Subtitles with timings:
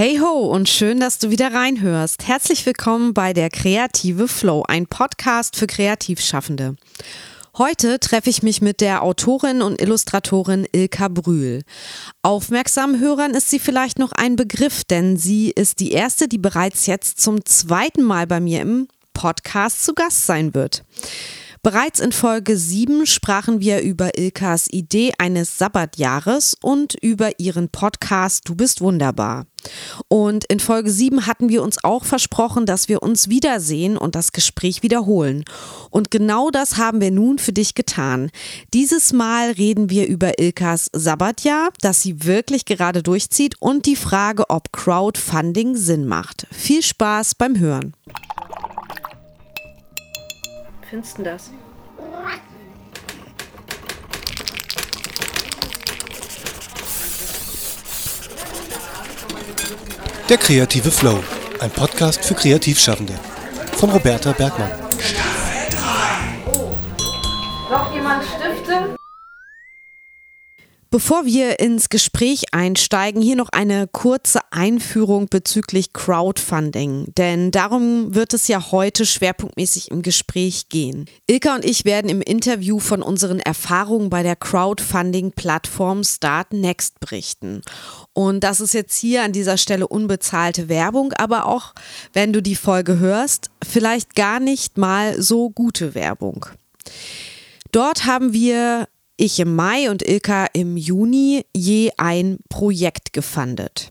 [0.00, 2.26] Hey ho und schön, dass du wieder reinhörst.
[2.26, 6.76] Herzlich willkommen bei der Kreative Flow, ein Podcast für Kreativschaffende.
[7.58, 11.64] Heute treffe ich mich mit der Autorin und Illustratorin Ilka Brühl.
[12.22, 16.86] Aufmerksamen Hörern ist sie vielleicht noch ein Begriff, denn sie ist die erste, die bereits
[16.86, 20.82] jetzt zum zweiten Mal bei mir im Podcast zu Gast sein wird.
[21.62, 28.48] Bereits in Folge 7 sprachen wir über Ilkas Idee eines Sabbatjahres und über ihren Podcast
[28.48, 29.44] Du bist wunderbar.
[30.08, 34.32] Und in Folge 7 hatten wir uns auch versprochen, dass wir uns wiedersehen und das
[34.32, 35.44] Gespräch wiederholen.
[35.90, 38.30] Und genau das haben wir nun für dich getan.
[38.72, 44.48] Dieses Mal reden wir über Ilkas Sabbatjahr, das sie wirklich gerade durchzieht und die Frage,
[44.48, 46.46] ob Crowdfunding Sinn macht.
[46.50, 47.92] Viel Spaß beim Hören
[50.90, 51.50] findest du das?
[60.28, 61.18] Der kreative Flow,
[61.60, 63.14] ein Podcast für Kreativschaffende.
[63.76, 64.70] Von Roberta Bergmann.
[70.92, 78.34] Bevor wir ins Gespräch einsteigen, hier noch eine kurze Einführung bezüglich Crowdfunding, denn darum wird
[78.34, 81.04] es ja heute schwerpunktmäßig im Gespräch gehen.
[81.28, 87.62] Ilka und ich werden im Interview von unseren Erfahrungen bei der Crowdfunding-Plattform Start Next berichten.
[88.12, 91.72] Und das ist jetzt hier an dieser Stelle unbezahlte Werbung, aber auch,
[92.14, 96.46] wenn du die Folge hörst, vielleicht gar nicht mal so gute Werbung.
[97.70, 98.88] Dort haben wir
[99.20, 103.90] ich im Mai und Ilka im Juni je ein Projekt gefundet.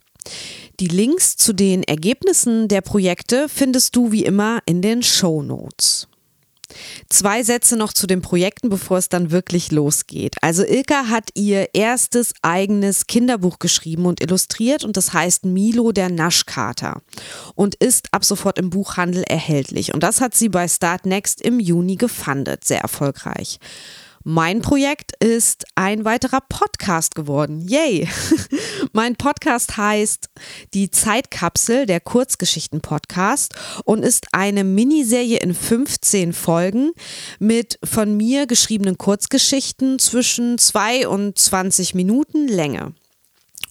[0.80, 6.08] Die Links zu den Ergebnissen der Projekte findest du wie immer in den Show Notes.
[7.10, 10.36] Zwei Sätze noch zu den Projekten, bevor es dann wirklich losgeht.
[10.42, 16.10] Also Ilka hat ihr erstes eigenes Kinderbuch geschrieben und illustriert und das heißt Milo der
[16.10, 17.02] Naschkater
[17.56, 19.94] und ist ab sofort im Buchhandel erhältlich.
[19.94, 23.60] Und das hat sie bei Start Next im Juni gefundet, sehr erfolgreich.
[24.32, 27.68] Mein Projekt ist ein weiterer Podcast geworden.
[27.68, 28.08] Yay!
[28.94, 30.30] mein Podcast heißt
[30.76, 36.92] Die Zeitkapsel, der Kurzgeschichten-Podcast und ist eine Miniserie in 15 Folgen
[37.40, 42.94] mit von mir geschriebenen Kurzgeschichten zwischen 2 und 20 Minuten Länge.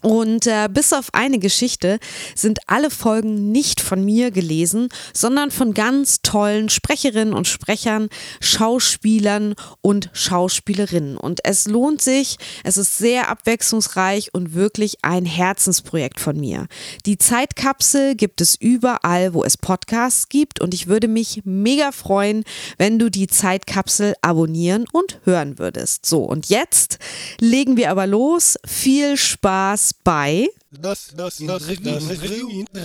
[0.02, 1.98] Und äh, bis auf eine Geschichte
[2.34, 8.08] sind alle Folgen nicht von mir gelesen, sondern von ganz tollen Sprecherinnen und Sprechern,
[8.40, 11.16] Schauspielern und Schauspielerinnen.
[11.16, 16.68] Und es lohnt sich, es ist sehr abwechslungsreich und wirklich ein Herzensprojekt von mir.
[17.04, 22.44] Die Zeitkapsel gibt es überall, wo es Podcasts gibt und ich würde mich mega freuen,
[22.76, 26.06] wenn du die Zeitkapsel abonnieren und hören würdest.
[26.06, 26.98] So, und jetzt
[27.40, 28.56] legen wir aber los.
[28.64, 31.62] Viel Spaß bei das, das, das,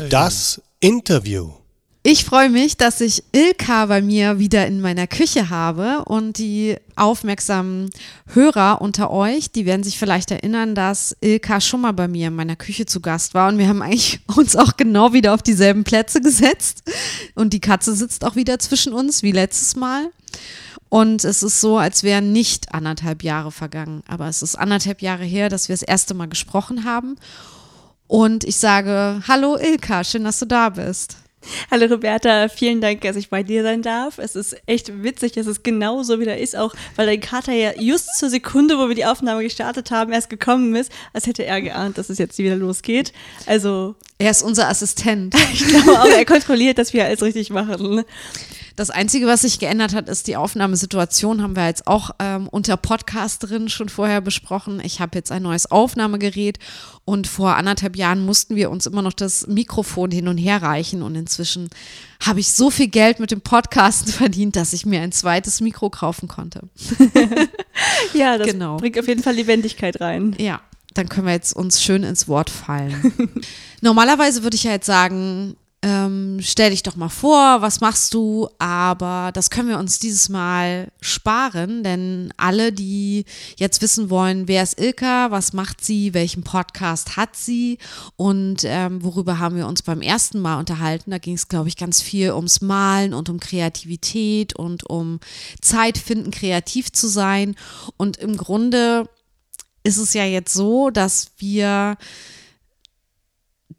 [0.09, 1.53] das Interview.
[2.05, 6.75] Ich freue mich, dass ich Ilka bei mir wieder in meiner Küche habe und die
[6.97, 7.91] aufmerksamen
[8.33, 12.35] Hörer unter euch, die werden sich vielleicht erinnern, dass Ilka schon mal bei mir in
[12.35, 15.85] meiner Küche zu Gast war und wir haben eigentlich uns auch genau wieder auf dieselben
[15.85, 16.83] Plätze gesetzt
[17.35, 20.09] und die Katze sitzt auch wieder zwischen uns wie letztes Mal.
[20.93, 24.03] Und es ist so, als wären nicht anderthalb Jahre vergangen.
[24.07, 27.15] Aber es ist anderthalb Jahre her, dass wir das erste Mal gesprochen haben.
[28.05, 31.17] Und ich sage, hallo Ilka, schön, dass du da bist.
[31.71, 34.19] Hallo Roberta, vielen Dank, dass ich bei dir sein darf.
[34.19, 37.71] Es ist echt witzig, dass es genau so wieder ist, auch weil dein Kater ja
[37.75, 41.59] just zur Sekunde, wo wir die Aufnahme gestartet haben, erst gekommen ist, als hätte er
[41.63, 43.13] geahnt, dass es jetzt wieder losgeht.
[43.47, 43.95] Also.
[44.19, 45.33] Er ist unser Assistent.
[45.53, 48.03] ich glaube auch, er kontrolliert, dass wir alles richtig machen.
[48.75, 51.43] Das Einzige, was sich geändert hat, ist die Aufnahmesituation.
[51.43, 54.81] Haben wir jetzt auch ähm, unter Podcasterin schon vorher besprochen.
[54.83, 56.57] Ich habe jetzt ein neues Aufnahmegerät
[57.05, 61.03] und vor anderthalb Jahren mussten wir uns immer noch das Mikrofon hin und her reichen
[61.03, 61.69] und inzwischen
[62.23, 65.89] habe ich so viel Geld mit dem Podcasten verdient, dass ich mir ein zweites Mikro
[65.91, 66.61] kaufen konnte.
[68.13, 68.77] ja, das genau.
[68.77, 70.35] bringt auf jeden Fall Lebendigkeit rein.
[70.39, 70.61] Ja,
[70.93, 73.13] dann können wir jetzt uns schön ins Wort fallen.
[73.81, 78.47] Normalerweise würde ich ja jetzt sagen, ähm, stell dich doch mal vor, was machst du?
[78.57, 83.25] Aber das können wir uns dieses Mal sparen, denn alle, die
[83.57, 87.79] jetzt wissen wollen, wer ist Ilka, was macht sie, welchen Podcast hat sie
[88.15, 91.75] und ähm, worüber haben wir uns beim ersten Mal unterhalten, da ging es, glaube ich,
[91.75, 95.19] ganz viel ums Malen und um Kreativität und um
[95.59, 97.55] Zeit finden, kreativ zu sein.
[97.97, 99.09] Und im Grunde
[99.83, 101.97] ist es ja jetzt so, dass wir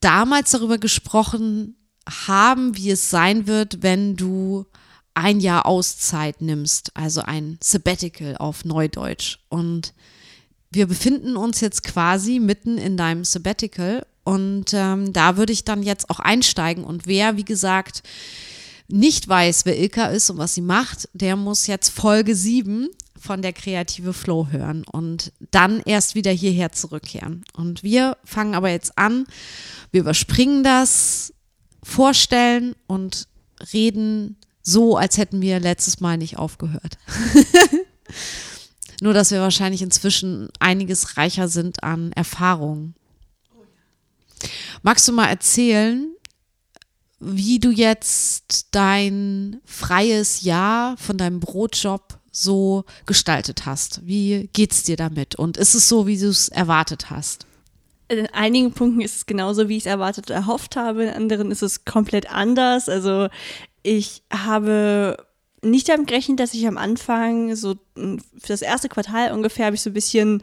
[0.01, 1.77] damals darüber gesprochen
[2.09, 4.67] haben, wie es sein wird, wenn du
[5.15, 9.39] ein Jahr Auszeit nimmst, also ein Sabbatical auf Neudeutsch.
[9.49, 9.95] Und
[10.71, 15.83] wir befinden uns jetzt quasi mitten in deinem Sabbatical Und ähm, da würde ich dann
[15.83, 16.83] jetzt auch einsteigen.
[16.83, 18.03] Und wer, wie gesagt,
[18.89, 23.41] nicht weiß, wer Ilka ist und was sie macht, der muss jetzt Folge 7 von
[23.41, 27.45] der kreative Flow hören und dann erst wieder hierher zurückkehren.
[27.55, 29.27] Und wir fangen aber jetzt an.
[29.93, 31.34] Wir überspringen das
[31.85, 33.29] Vorstellen und
[33.73, 36.99] reden so, als hätten wir letztes Mal nicht aufgehört.
[39.01, 42.95] Nur, dass wir wahrscheinlich inzwischen einiges reicher sind an Erfahrungen.
[44.83, 46.15] Magst du mal erzählen,
[47.21, 54.07] wie du jetzt dein freies Jahr von deinem Brotjob so gestaltet hast?
[54.07, 55.37] Wie geht's dir damit?
[55.37, 57.47] Und ist es so, wie du es erwartet hast?
[58.09, 61.05] In einigen Punkten ist es genauso, wie ich es erwartet und erhofft habe.
[61.05, 62.89] In anderen ist es komplett anders.
[62.89, 63.29] Also
[63.83, 65.17] ich habe
[65.63, 69.83] nicht damit gerechnet, dass ich am Anfang so für das erste Quartal ungefähr habe ich
[69.83, 70.43] so ein bisschen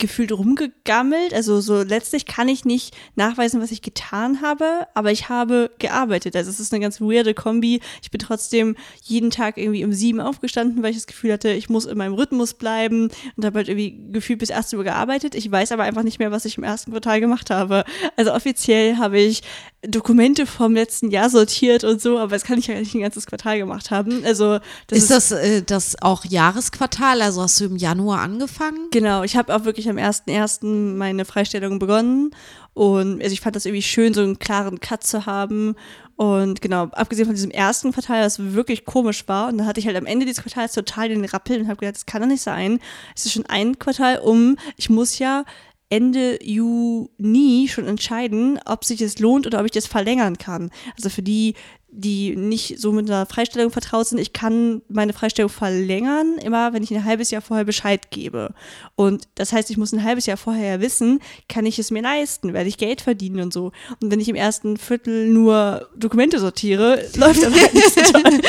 [0.00, 1.32] gefühlt rumgegammelt.
[1.32, 6.34] Also so letztlich kann ich nicht nachweisen, was ich getan habe, aber ich habe gearbeitet.
[6.34, 7.80] Also es ist eine ganz weirde Kombi.
[8.02, 11.68] Ich bin trotzdem jeden Tag irgendwie um sieben aufgestanden, weil ich das Gefühl hatte, ich
[11.68, 15.34] muss in meinem Rhythmus bleiben und habe halt irgendwie gefühlt bis erst Uhr gearbeitet.
[15.34, 17.84] Ich weiß aber einfach nicht mehr, was ich im ersten Quartal gemacht habe.
[18.16, 19.42] Also offiziell habe ich
[19.82, 23.26] Dokumente vom letzten Jahr sortiert und so, aber das kann ich ja nicht ein ganzes
[23.26, 24.24] Quartal gemacht haben.
[24.26, 27.22] Also das ist, ist das äh, das auch Jahresquartal?
[27.22, 28.88] Also hast du im Januar angefangen?
[28.90, 30.96] Genau, ich habe auch wirklich am 1.1.
[30.96, 32.34] meine Freistellung begonnen
[32.74, 35.76] und also ich fand das irgendwie schön, so einen klaren Cut zu haben
[36.16, 39.86] und genau, abgesehen von diesem ersten Quartal, das wirklich komisch war und dann hatte ich
[39.86, 42.42] halt am Ende dieses Quartals total den Rappel und habe gedacht, das kann doch nicht
[42.42, 42.80] sein.
[43.16, 45.44] Es ist schon ein Quartal um, ich muss ja
[45.90, 50.70] Ende Juni schon entscheiden, ob sich das lohnt oder ob ich das verlängern kann.
[50.96, 51.54] Also für die,
[51.90, 56.84] die nicht so mit einer Freistellung vertraut sind, ich kann meine Freistellung verlängern, immer wenn
[56.84, 58.54] ich ein halbes Jahr vorher Bescheid gebe.
[58.94, 62.52] Und das heißt, ich muss ein halbes Jahr vorher wissen, kann ich es mir leisten,
[62.52, 63.72] werde ich Geld verdienen und so.
[64.00, 68.40] Und wenn ich im ersten Viertel nur Dokumente sortiere, läuft das halt nicht so toll.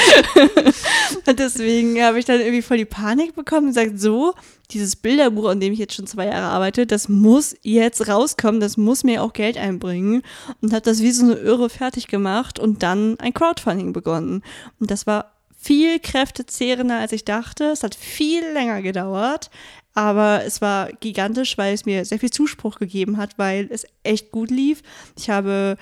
[1.26, 4.36] und deswegen habe ich dann irgendwie voll die Panik bekommen und gesagt, so,
[4.74, 8.78] dieses Bilderbuch, an dem ich jetzt schon zwei Jahre arbeite, das muss jetzt rauskommen, das
[8.78, 10.24] muss mir auch Geld einbringen
[10.62, 14.44] und habe das wie so eine Irre fertig gemacht und dann ein Crowdfunding begonnen.
[14.80, 17.66] Und das war viel kräftezehrender, als ich dachte.
[17.66, 19.52] Es hat viel länger gedauert,
[19.94, 24.32] aber es war gigantisch, weil es mir sehr viel Zuspruch gegeben hat, weil es echt
[24.32, 24.82] gut lief.
[25.18, 25.78] Ich habe,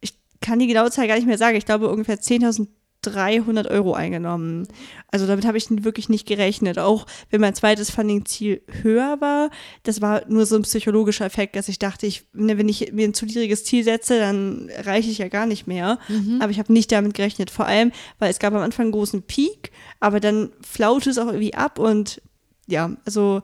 [0.00, 2.66] ich kann die genaue Zahl gar nicht mehr sagen, ich glaube ungefähr 10.000
[3.02, 4.66] 300 Euro eingenommen.
[5.10, 6.78] Also damit habe ich wirklich nicht gerechnet.
[6.78, 9.50] Auch wenn mein zweites Funding-Ziel höher war,
[9.82, 13.06] das war nur so ein psychologischer Effekt, dass ich dachte, ich, ne, wenn ich mir
[13.06, 15.98] ein zu niedriges Ziel setze, dann reiche ich ja gar nicht mehr.
[16.08, 16.40] Mhm.
[16.40, 17.50] Aber ich habe nicht damit gerechnet.
[17.50, 21.26] Vor allem, weil es gab am Anfang einen großen Peak, aber dann flaute es auch
[21.26, 22.22] irgendwie ab und
[22.68, 23.42] ja, also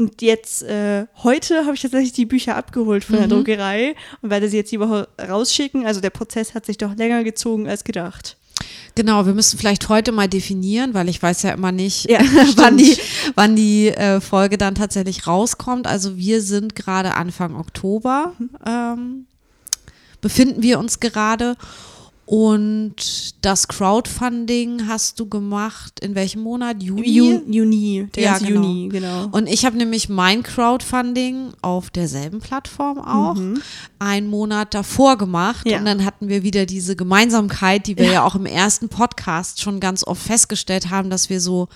[0.00, 3.18] und jetzt, äh, heute habe ich tatsächlich die Bücher abgeholt von mhm.
[3.18, 5.84] der Druckerei und werde sie jetzt die Woche rausschicken.
[5.84, 8.38] Also der Prozess hat sich doch länger gezogen als gedacht.
[8.94, 12.20] Genau, wir müssen vielleicht heute mal definieren, weil ich weiß ja immer nicht, ja,
[12.56, 12.96] wann die,
[13.34, 15.86] wann die äh, Folge dann tatsächlich rauskommt.
[15.86, 18.32] Also wir sind gerade Anfang Oktober,
[18.66, 19.26] ähm,
[20.20, 21.56] befinden wir uns gerade
[22.30, 22.94] und
[23.44, 26.80] das Crowdfunding hast du gemacht in welchem Monat?
[26.80, 27.08] Juni?
[27.08, 28.62] Ju Juni, der ja, genau.
[28.62, 29.26] Juni, genau.
[29.32, 33.60] Und ich habe nämlich mein Crowdfunding auf derselben Plattform auch mhm.
[33.98, 35.68] einen Monat davor gemacht.
[35.68, 35.80] Ja.
[35.80, 38.12] Und dann hatten wir wieder diese Gemeinsamkeit, die wir ja.
[38.12, 41.66] ja auch im ersten Podcast schon ganz oft festgestellt haben, dass wir so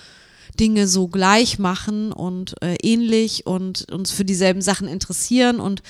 [0.59, 5.59] Dinge so gleich machen und äh, ähnlich und uns für dieselben Sachen interessieren.
[5.59, 5.83] Und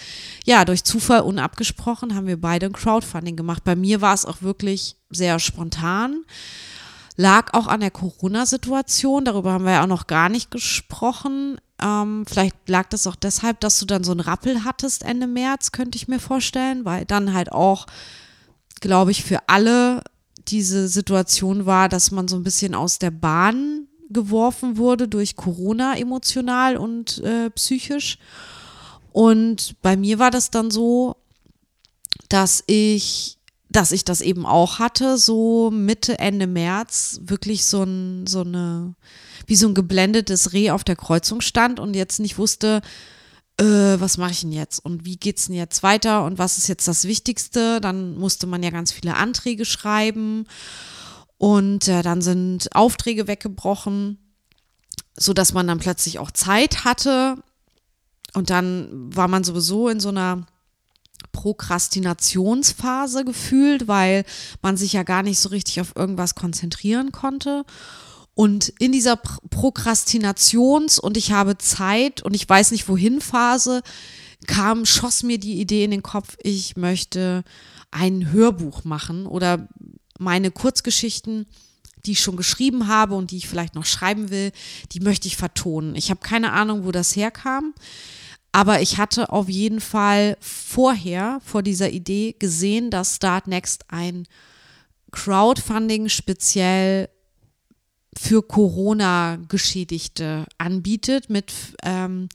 [0.46, 3.64] ja, durch Zufall unabgesprochen haben wir beide ein Crowdfunding gemacht.
[3.64, 6.24] Bei mir war es auch wirklich sehr spontan.
[7.18, 11.58] Lag auch an der Corona-Situation, darüber haben wir ja auch noch gar nicht gesprochen.
[11.82, 15.72] Ähm, vielleicht lag das auch deshalb, dass du dann so einen Rappel hattest Ende März,
[15.72, 17.86] könnte ich mir vorstellen, weil dann halt auch,
[18.82, 20.04] glaube ich, für alle
[20.48, 25.98] diese Situation war, dass man so ein bisschen aus der Bahn geworfen wurde durch Corona
[25.98, 28.18] emotional und äh, psychisch.
[29.12, 31.16] Und bei mir war das dann so,
[32.30, 33.38] dass ich,
[33.70, 38.96] dass ich das eben auch hatte, so Mitte, Ende März, wirklich so ein, so eine,
[39.48, 42.82] wie so ein geblendetes Reh auf der Kreuzung stand und jetzt nicht wusste,
[43.58, 46.68] äh, was mache ich denn jetzt und wie geht's denn jetzt weiter und was ist
[46.68, 47.80] jetzt das Wichtigste?
[47.80, 50.46] Dann musste man ja ganz viele Anträge schreiben
[51.38, 54.18] und äh, dann sind Aufträge weggebrochen,
[55.18, 57.38] so dass man dann plötzlich auch Zeit hatte.
[58.34, 60.46] Und dann war man sowieso in so einer
[61.32, 64.26] Prokrastinationsphase gefühlt, weil
[64.62, 67.66] man sich ja gar nicht so richtig auf irgendwas konzentrieren konnte.
[68.34, 73.82] Und in dieser Prokrastinations- und ich habe Zeit und ich weiß nicht wohin Phase
[74.48, 77.44] kam, schoss mir die Idee in den Kopf, ich möchte
[77.92, 79.68] ein Hörbuch machen oder
[80.20, 81.46] meine Kurzgeschichten,
[82.06, 84.52] die ich schon geschrieben habe und die ich vielleicht noch schreiben will,
[84.92, 85.96] die möchte ich vertonen.
[85.96, 87.74] Ich habe keine Ahnung, wo das herkam,
[88.52, 94.28] aber ich hatte auf jeden Fall vorher, vor dieser Idee, gesehen, dass Start Next ein
[95.12, 97.10] Crowdfunding speziell
[98.18, 101.54] für Corona-Geschädigte anbietet mit
[101.84, 102.30] ähm,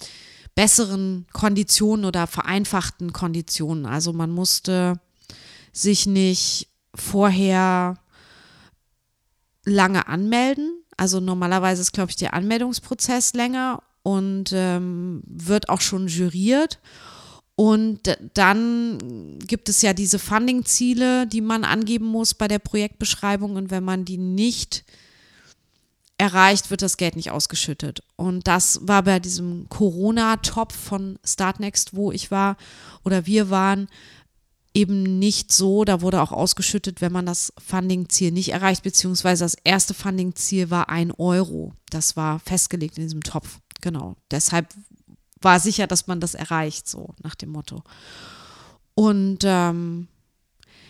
[0.54, 3.86] besseren Konditionen oder vereinfachten Konditionen.
[3.86, 5.00] Also man musste
[5.72, 7.98] sich nicht vorher
[9.64, 10.82] lange anmelden.
[10.96, 16.78] Also normalerweise ist, glaube ich, der Anmeldungsprozess länger und ähm, wird auch schon juriert.
[17.56, 23.56] Und dann gibt es ja diese Funding-Ziele, die man angeben muss bei der Projektbeschreibung.
[23.56, 24.84] Und wenn man die nicht
[26.16, 28.02] erreicht, wird das Geld nicht ausgeschüttet.
[28.16, 32.56] Und das war bei diesem Corona-Topf von Startnext, wo ich war
[33.04, 33.88] oder wir waren,
[34.74, 35.84] eben nicht so.
[35.84, 40.88] Da wurde auch ausgeschüttet, wenn man das Funding-Ziel nicht erreicht, beziehungsweise das erste Funding-Ziel war
[40.88, 41.72] ein Euro.
[41.90, 43.58] Das war festgelegt in diesem Topf.
[43.80, 44.16] Genau.
[44.30, 44.68] Deshalb
[45.40, 47.82] war sicher, dass man das erreicht, so nach dem Motto.
[48.94, 50.08] Und ähm,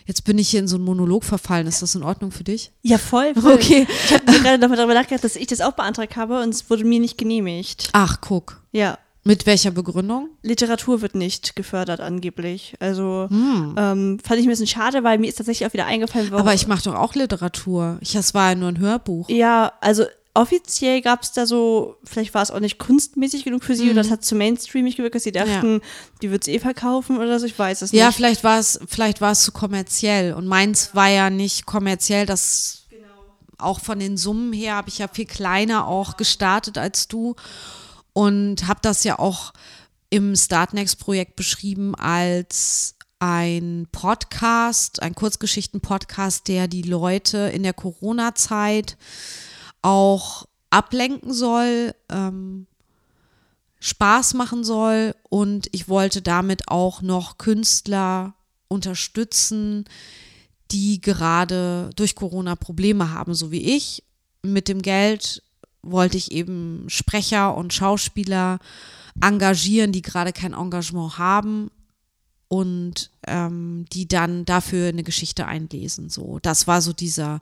[0.05, 1.67] Jetzt bin ich hier in so einen Monolog verfallen.
[1.67, 2.71] Ist das in Ordnung für dich?
[2.81, 3.33] Ja, voll.
[3.39, 3.53] voll.
[3.53, 3.87] Okay.
[4.05, 6.83] Ich habe gerade nochmal darüber nachgedacht, dass ich das auch beantragt habe und es wurde
[6.83, 7.89] mir nicht genehmigt.
[7.93, 8.61] Ach, guck.
[8.71, 8.97] Ja.
[9.23, 10.29] Mit welcher Begründung?
[10.41, 12.73] Literatur wird nicht gefördert angeblich.
[12.79, 13.75] Also Hm.
[13.77, 16.41] ähm, fand ich ein bisschen schade, weil mir ist tatsächlich auch wieder eingefallen, warum.
[16.47, 17.97] Aber ich mache doch auch Literatur.
[18.01, 19.29] Ich, das war ja nur ein Hörbuch.
[19.29, 23.75] ja, also offiziell gab es da so, vielleicht war es auch nicht kunstmäßig genug für
[23.75, 23.91] sie Mhm.
[23.91, 25.81] oder das hat zu mainstreamig gewirkt, dass sie dachten,
[26.21, 28.15] die wird es eh verkaufen oder so, ich weiß es Ja, nicht.
[28.15, 30.33] vielleicht war es, vielleicht war es zu kommerziell.
[30.33, 32.25] Und meins war ja nicht kommerziell.
[32.25, 32.77] Das
[33.57, 37.35] auch von den Summen her habe ich ja viel kleiner auch gestartet als du
[38.13, 39.53] und habe das ja auch
[40.09, 48.97] im Startnext-Projekt beschrieben als ein Podcast, ein Kurzgeschichten-Podcast, der die Leute in der Corona-Zeit
[49.81, 52.67] auch ablenken soll, ähm,
[53.79, 58.35] Spaß machen soll und ich wollte damit auch noch Künstler
[58.67, 59.85] unterstützen,
[60.71, 64.03] die gerade durch Corona Probleme haben, so wie ich.
[64.43, 65.43] Mit dem Geld
[65.83, 68.59] wollte ich eben Sprecher und Schauspieler
[69.19, 71.69] engagieren, die gerade kein Engagement haben
[72.47, 76.09] und ähm, die dann dafür eine Geschichte einlesen.
[76.09, 77.41] So, das war so dieser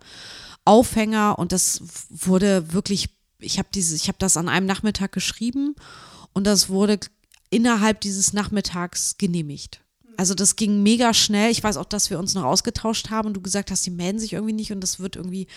[0.66, 3.10] Aufhänger und das wurde wirklich.
[3.42, 5.76] Ich habe diese, ich habe das an einem Nachmittag geschrieben
[6.34, 7.00] und das wurde
[7.50, 9.82] innerhalb dieses Nachmittags genehmigt.
[10.18, 11.50] Also das ging mega schnell.
[11.50, 14.20] Ich weiß auch, dass wir uns noch ausgetauscht haben und du gesagt hast, die melden
[14.20, 15.48] sich irgendwie nicht und das wird irgendwie,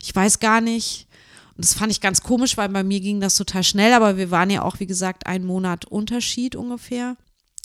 [0.00, 1.08] ich weiß gar nicht.
[1.56, 4.30] Und das fand ich ganz komisch, weil bei mir ging das total schnell, aber wir
[4.30, 7.16] waren ja auch, wie gesagt, einen Monat Unterschied ungefähr.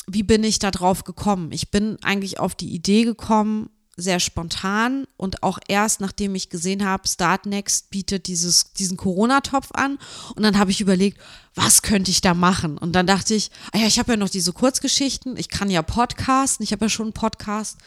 [0.07, 1.51] Wie bin ich da drauf gekommen?
[1.51, 6.85] Ich bin eigentlich auf die Idee gekommen, sehr spontan und auch erst nachdem ich gesehen
[6.85, 9.97] habe, Startnext bietet dieses, diesen Corona-Topf an
[10.35, 11.19] und dann habe ich überlegt,
[11.55, 12.77] was könnte ich da machen?
[12.77, 15.81] Und dann dachte ich, ah ja, ich habe ja noch diese Kurzgeschichten, ich kann ja
[15.81, 17.77] podcasten, ich habe ja schon einen Podcast,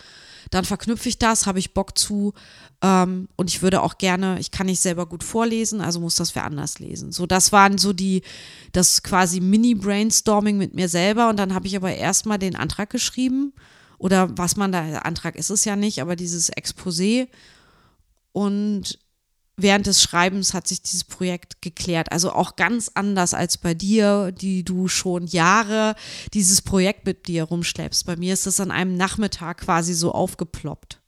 [0.50, 2.34] dann verknüpfe ich das, habe ich Bock zu
[2.82, 6.34] ähm, und ich würde auch gerne, ich kann nicht selber gut vorlesen, also muss das
[6.34, 7.12] wer anders lesen.
[7.12, 8.22] So, das waren so die,
[8.72, 13.52] das quasi Mini-Brainstorming mit mir selber und dann habe ich aber erstmal den Antrag geschrieben
[13.98, 17.28] oder was man da, Antrag ist es ja nicht, aber dieses Exposé
[18.32, 18.98] und
[19.62, 22.12] während des Schreibens hat sich dieses Projekt geklärt.
[22.12, 25.94] Also auch ganz anders als bei dir, die du schon Jahre
[26.34, 28.06] dieses Projekt mit dir rumschleppst.
[28.06, 30.99] Bei mir ist das an einem Nachmittag quasi so aufgeploppt.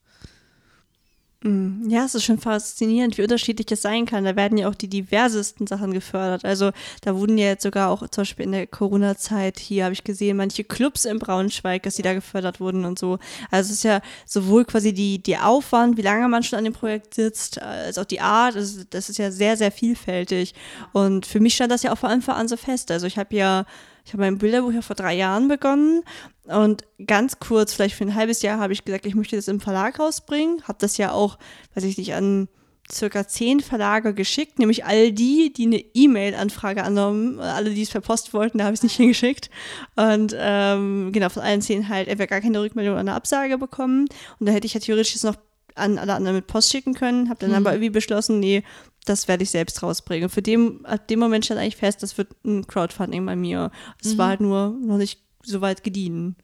[1.44, 4.24] Ja, es ist schon faszinierend, wie unterschiedlich es sein kann.
[4.24, 6.44] Da werden ja auch die diversesten Sachen gefördert.
[6.44, 6.70] Also
[7.00, 10.36] da wurden ja jetzt sogar auch zum Beispiel in der Corona-Zeit hier, habe ich gesehen,
[10.36, 13.18] manche Clubs in Braunschweig, dass die da gefördert wurden und so.
[13.50, 16.74] Also es ist ja sowohl quasi die, die Aufwand, wie lange man schon an dem
[16.74, 18.54] Projekt sitzt, als auch die Art.
[18.54, 20.54] Das, ist- das ist ja sehr, sehr vielfältig.
[20.92, 22.92] Und für mich stand das ja auch von Anfang an so fest.
[22.92, 23.64] Also ich habe ja
[24.04, 26.02] ich habe mein Bilderbuch ja vor drei Jahren begonnen
[26.44, 29.60] und ganz kurz, vielleicht für ein halbes Jahr, habe ich gesagt, ich möchte das im
[29.60, 30.62] Verlag rausbringen.
[30.64, 31.38] Habe das ja auch,
[31.74, 32.48] weiß ich nicht, an
[32.90, 38.00] circa zehn Verlage geschickt, nämlich all die, die eine E-Mail-Anfrage annahmen, alle, die es per
[38.00, 39.50] Post wollten, da habe ich es nicht hingeschickt.
[39.94, 44.06] Und ähm, genau, von allen zehn halt entweder gar keine Rückmeldung oder eine Absage bekommen.
[44.40, 45.36] Und da hätte ich ja theoretisch jetzt noch
[45.74, 48.62] an alle anderen mit Post schicken können, habe dann aber irgendwie beschlossen, nee,
[49.04, 50.28] das werde ich selbst rausbringen.
[50.28, 53.70] Für dem, ab dem Moment stand eigentlich fest, das wird ein Crowdfunding bei mir.
[54.02, 56.36] Es war halt nur noch nicht so weit gediehen.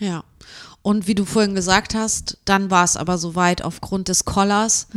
[0.00, 0.24] Ja.
[0.82, 4.88] Und wie du vorhin gesagt hast, dann war es aber soweit aufgrund des Collars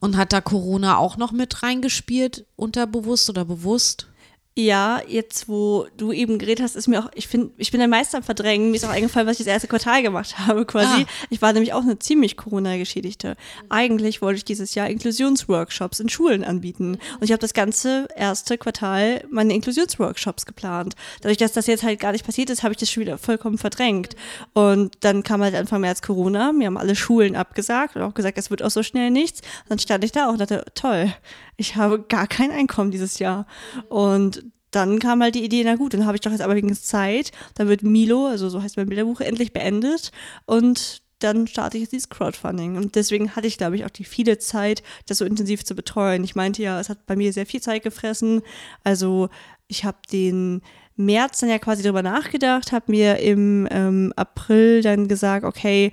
[0.00, 4.06] und hat da Corona auch noch mit reingespielt, unterbewusst oder bewusst?
[4.54, 7.88] Ja, jetzt wo du eben geredet hast, ist mir auch, ich finde, ich bin der
[7.88, 8.70] Meister am Verdrängen.
[8.70, 11.04] Mir ist auch eingefallen, was ich das erste Quartal gemacht habe, quasi.
[11.04, 11.26] Ah.
[11.30, 13.36] Ich war nämlich auch eine ziemlich Corona-Geschädigte.
[13.70, 16.98] Eigentlich wollte ich dieses Jahr Inklusionsworkshops in Schulen anbieten.
[17.14, 20.96] Und ich habe das ganze erste Quartal meine Inklusionsworkshops geplant.
[21.22, 23.56] Dadurch, dass das jetzt halt gar nicht passiert ist, habe ich das schon wieder vollkommen
[23.56, 24.16] verdrängt.
[24.52, 26.52] Und dann kam halt Anfang März Corona.
[26.52, 29.40] Mir haben alle Schulen abgesagt und auch gesagt, es wird auch so schnell nichts.
[29.70, 31.10] Dann stand ich da und dachte, toll,
[31.56, 33.46] ich habe gar kein Einkommen dieses Jahr.
[33.88, 36.88] Und dann kam halt die Idee, na gut, dann habe ich doch jetzt aber wenigstens
[36.88, 37.30] Zeit.
[37.54, 40.12] Dann wird Milo, also so heißt mein Bilderbuch, endlich beendet.
[40.46, 42.76] Und dann starte ich jetzt dieses Crowdfunding.
[42.76, 46.24] Und deswegen hatte ich, glaube ich, auch die viele Zeit, das so intensiv zu betreuen.
[46.24, 48.42] Ich meinte ja, es hat bei mir sehr viel Zeit gefressen.
[48.82, 49.28] Also
[49.68, 50.62] ich habe den
[50.96, 55.92] März dann ja quasi darüber nachgedacht, habe mir im ähm, April dann gesagt, okay,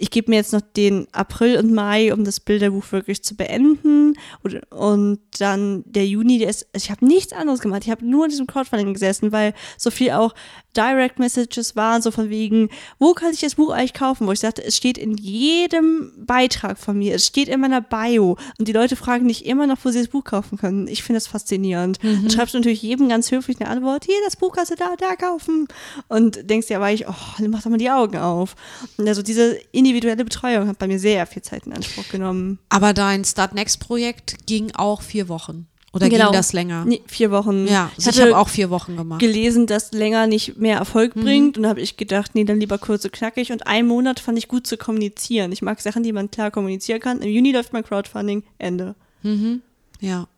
[0.00, 4.14] ich gebe mir jetzt noch den April und Mai, um das Bilderbuch wirklich zu beenden.
[4.42, 7.82] Und, und dann der Juni, der ist, ich habe nichts anderes gemacht.
[7.84, 10.34] Ich habe nur in diesem Crowdfunding gesessen, weil so viel auch
[10.74, 14.26] Direct Messages waren, so von wegen, wo kann ich das Buch eigentlich kaufen?
[14.26, 18.38] Wo ich sagte, es steht in jedem Beitrag von mir, es steht in meiner Bio.
[18.58, 20.88] Und die Leute fragen dich immer noch, wo sie das Buch kaufen können.
[20.88, 21.98] Ich finde das faszinierend.
[22.02, 24.94] Dann schreibst du natürlich jedem ganz höflich eine Antwort, hier, das Buch kannst du da,
[24.96, 25.68] da kaufen.
[26.08, 28.54] Und denkst dir aber ich, oh, dann mach doch mal die Augen auf.
[28.96, 29.58] Und also diese
[29.90, 32.58] individuelle Betreuung hat bei mir sehr viel Zeit in Anspruch genommen.
[32.68, 35.66] Aber dein Start Next Projekt ging auch vier Wochen.
[35.92, 36.84] Oder ging das länger?
[36.84, 37.66] Nee, vier Wochen.
[37.66, 39.18] Ja, ich ich habe auch vier Wochen gemacht.
[39.18, 41.56] gelesen, dass länger nicht mehr Erfolg bringt.
[41.56, 43.50] Und da habe ich gedacht, nee, dann lieber kurz und knackig.
[43.50, 45.50] Und einen Monat fand ich gut zu kommunizieren.
[45.50, 47.20] Ich mag Sachen, die man klar kommunizieren kann.
[47.20, 48.44] Im Juni läuft mein Crowdfunding.
[48.58, 48.94] Ende.
[50.00, 50.28] Ja.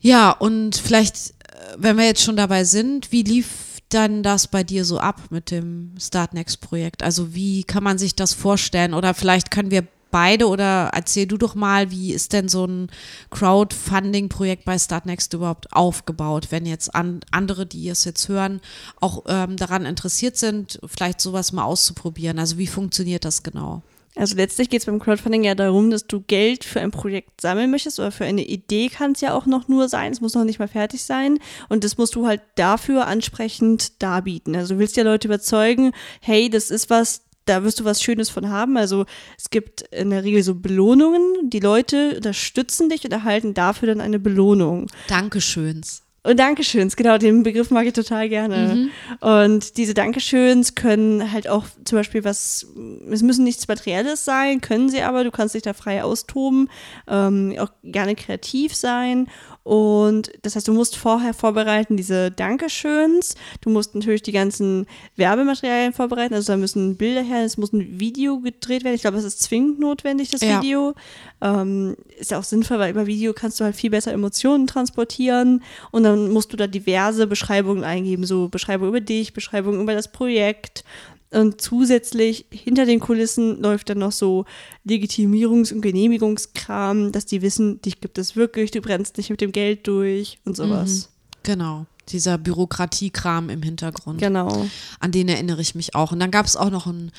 [0.00, 3.46] Ja, und vielleicht, äh, wenn wir jetzt schon dabei sind, wie lief
[3.88, 7.02] dann das bei dir so ab mit dem Start Next Projekt?
[7.02, 8.94] Also wie kann man sich das vorstellen?
[8.94, 12.90] Oder vielleicht können wir beide oder erzähl du doch mal, wie ist denn so ein
[13.30, 18.60] Crowdfunding-Projekt bei Start Next überhaupt aufgebaut, wenn jetzt an, andere, die es jetzt hören,
[19.00, 22.38] auch ähm, daran interessiert sind, vielleicht sowas mal auszuprobieren.
[22.38, 23.82] Also wie funktioniert das genau?
[24.18, 27.70] Also letztlich geht es beim Crowdfunding ja darum, dass du Geld für ein Projekt sammeln
[27.70, 30.10] möchtest oder für eine Idee kann es ja auch noch nur sein.
[30.10, 31.38] Es muss noch nicht mal fertig sein.
[31.68, 34.56] Und das musst du halt dafür ansprechend darbieten.
[34.56, 38.28] Also du willst ja Leute überzeugen, hey, das ist was, da wirst du was Schönes
[38.28, 38.76] von haben.
[38.76, 39.06] Also
[39.38, 41.48] es gibt in der Regel so Belohnungen.
[41.50, 44.88] Die Leute unterstützen dich und erhalten dafür dann eine Belohnung.
[45.06, 46.02] Dankeschöns.
[46.24, 48.90] Und Dankeschöns, genau, den Begriff mag ich total gerne.
[49.20, 52.66] Und diese Dankeschöns können halt auch zum Beispiel was,
[53.10, 56.68] es müssen nichts Materielles sein, können sie aber, du kannst dich da frei austoben,
[57.06, 59.28] ähm, auch gerne kreativ sein.
[59.62, 63.34] Und das heißt, du musst vorher vorbereiten diese Dankeschöns.
[63.60, 66.32] Du musst natürlich die ganzen Werbematerialien vorbereiten.
[66.32, 68.94] Also da müssen Bilder her, es muss ein Video gedreht werden.
[68.94, 70.56] Ich glaube, es ist zwingend notwendig, das Ja.
[70.58, 70.94] Video.
[71.42, 75.62] Ähm, ist ja auch sinnvoll, weil über Video kannst du halt viel besser Emotionen transportieren.
[75.90, 78.24] Und dann musst du da diverse Beschreibungen eingeben.
[78.24, 80.84] So Beschreibung über dich, Beschreibung über das Projekt.
[81.30, 84.46] Und zusätzlich hinter den Kulissen läuft dann noch so
[84.86, 89.52] Legitimierungs- und Genehmigungskram, dass die wissen, dich gibt es wirklich, du brennst nicht mit dem
[89.52, 91.10] Geld durch und sowas.
[91.42, 91.86] Genau.
[92.08, 94.20] Dieser Bürokratiekram im Hintergrund.
[94.20, 94.66] Genau.
[95.00, 96.12] An den erinnere ich mich auch.
[96.12, 97.12] Und dann gab es auch noch einen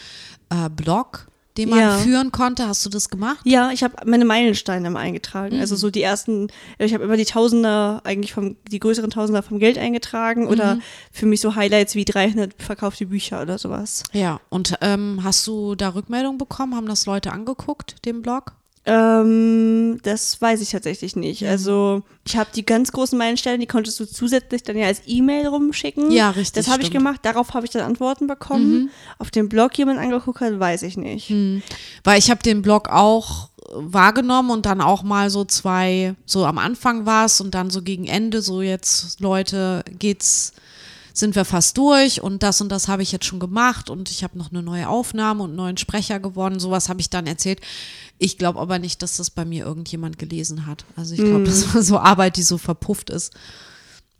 [0.49, 1.27] äh, Blog,
[1.59, 1.97] den man Ja.
[1.97, 2.67] führen konnte.
[2.67, 3.39] Hast du das gemacht?
[3.43, 5.59] Ja, ich habe meine Meilensteine immer eingetragen.
[5.59, 5.79] Also Mhm.
[5.79, 9.77] so die ersten, ich habe immer die Tausender, eigentlich vom, die größeren Tausender vom Geld
[9.77, 10.81] eingetragen oder Mhm.
[11.11, 14.03] für mich so Highlights wie 300 verkaufte Bücher oder sowas.
[14.13, 14.39] Ja.
[14.49, 16.75] Und ähm, hast du da Rückmeldung bekommen?
[16.75, 18.53] Haben das Leute angeguckt, den Blog?
[18.91, 21.45] Ähm, das weiß ich tatsächlich nicht.
[21.45, 25.45] Also ich habe die ganz großen Meilensteine, die konntest du zusätzlich dann ja als E-Mail
[25.47, 26.09] rumschicken.
[26.11, 27.19] Ja, richtig, Das habe ich gemacht.
[27.23, 28.89] Darauf habe ich dann Antworten bekommen.
[29.19, 31.31] Auf dem Blog jemand angeguckt hat, weiß ich nicht.
[32.03, 36.57] Weil ich habe den Blog auch wahrgenommen und dann auch mal so zwei, so am
[36.57, 40.53] Anfang war es und dann so gegen Ende, so jetzt, Leute, geht's,
[41.19, 44.23] sind wir fast durch und das und das habe ich jetzt schon gemacht und ich
[44.23, 46.59] habe noch eine neue Aufnahme und einen neuen Sprecher gewonnen.
[46.59, 47.61] Sowas habe ich dann erzählt.
[48.17, 50.85] Ich glaube aber nicht, dass das bei mir irgendjemand gelesen hat.
[50.95, 53.33] Also ich glaube, das war so Arbeit, die so verpufft ist.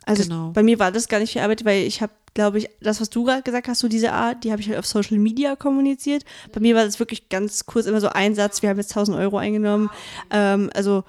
[0.06, 0.52] Also Genau.
[0.52, 3.10] bei mir war das gar nicht viel Arbeit, weil ich habe, glaube ich, das, was
[3.10, 6.24] du gerade gesagt hast, so diese Art, die habe ich halt auf Social Media kommuniziert.
[6.52, 9.18] Bei mir war das wirklich ganz kurz immer so ein Satz, wir haben jetzt 1000
[9.18, 9.90] Euro eingenommen.
[10.32, 11.04] Ähm, also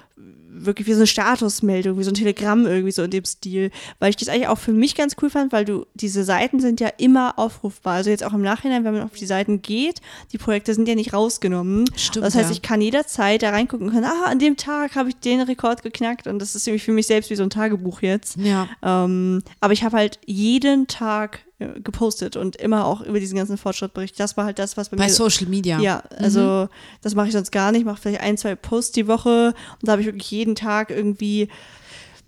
[0.65, 3.71] wirklich wie so eine Statusmeldung, wie so ein Telegramm irgendwie so in dem Stil.
[3.99, 6.79] Weil ich das eigentlich auch für mich ganz cool fand, weil du, diese Seiten sind
[6.79, 7.95] ja immer aufrufbar.
[7.95, 10.95] Also jetzt auch im Nachhinein, wenn man auf die Seiten geht, die Projekte sind ja
[10.95, 11.85] nicht rausgenommen.
[11.95, 12.53] Stimmt, das heißt, ja.
[12.53, 15.83] ich kann jederzeit da reingucken und kann, ah, an dem Tag habe ich den Rekord
[15.83, 18.37] geknackt und das ist irgendwie für mich selbst wie so ein Tagebuch jetzt.
[18.37, 18.67] Ja.
[18.81, 21.39] Ähm, aber ich habe halt jeden Tag
[21.83, 24.19] gepostet und immer auch über diesen ganzen Fortschritt berichtet.
[24.19, 25.09] Das war halt das, was bei, Bei mir.
[25.11, 25.79] Social Media.
[25.79, 26.67] Ja, also
[27.01, 27.81] das mache ich sonst gar nicht.
[27.81, 30.89] Ich mache vielleicht ein, zwei Posts die Woche und da habe ich wirklich jeden Tag
[30.89, 31.47] irgendwie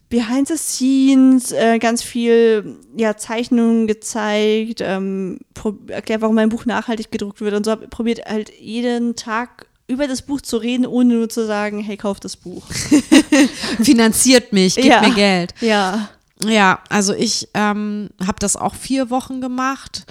[0.10, 5.39] Behind the Scenes, äh, ganz viel ja, Zeichnungen gezeigt, ähm,
[5.88, 7.72] erklärt, warum mein Buch nachhaltig gedruckt wird und so.
[7.72, 11.98] Hab probiert halt jeden Tag über das Buch zu reden, ohne nur zu sagen, hey,
[11.98, 12.63] kauf das Buch.
[13.82, 15.02] Finanziert mich, gib Ja.
[15.02, 15.54] mir Geld.
[15.62, 16.10] Ja.
[16.47, 20.06] Ja, also ich ähm, habe das auch vier Wochen gemacht,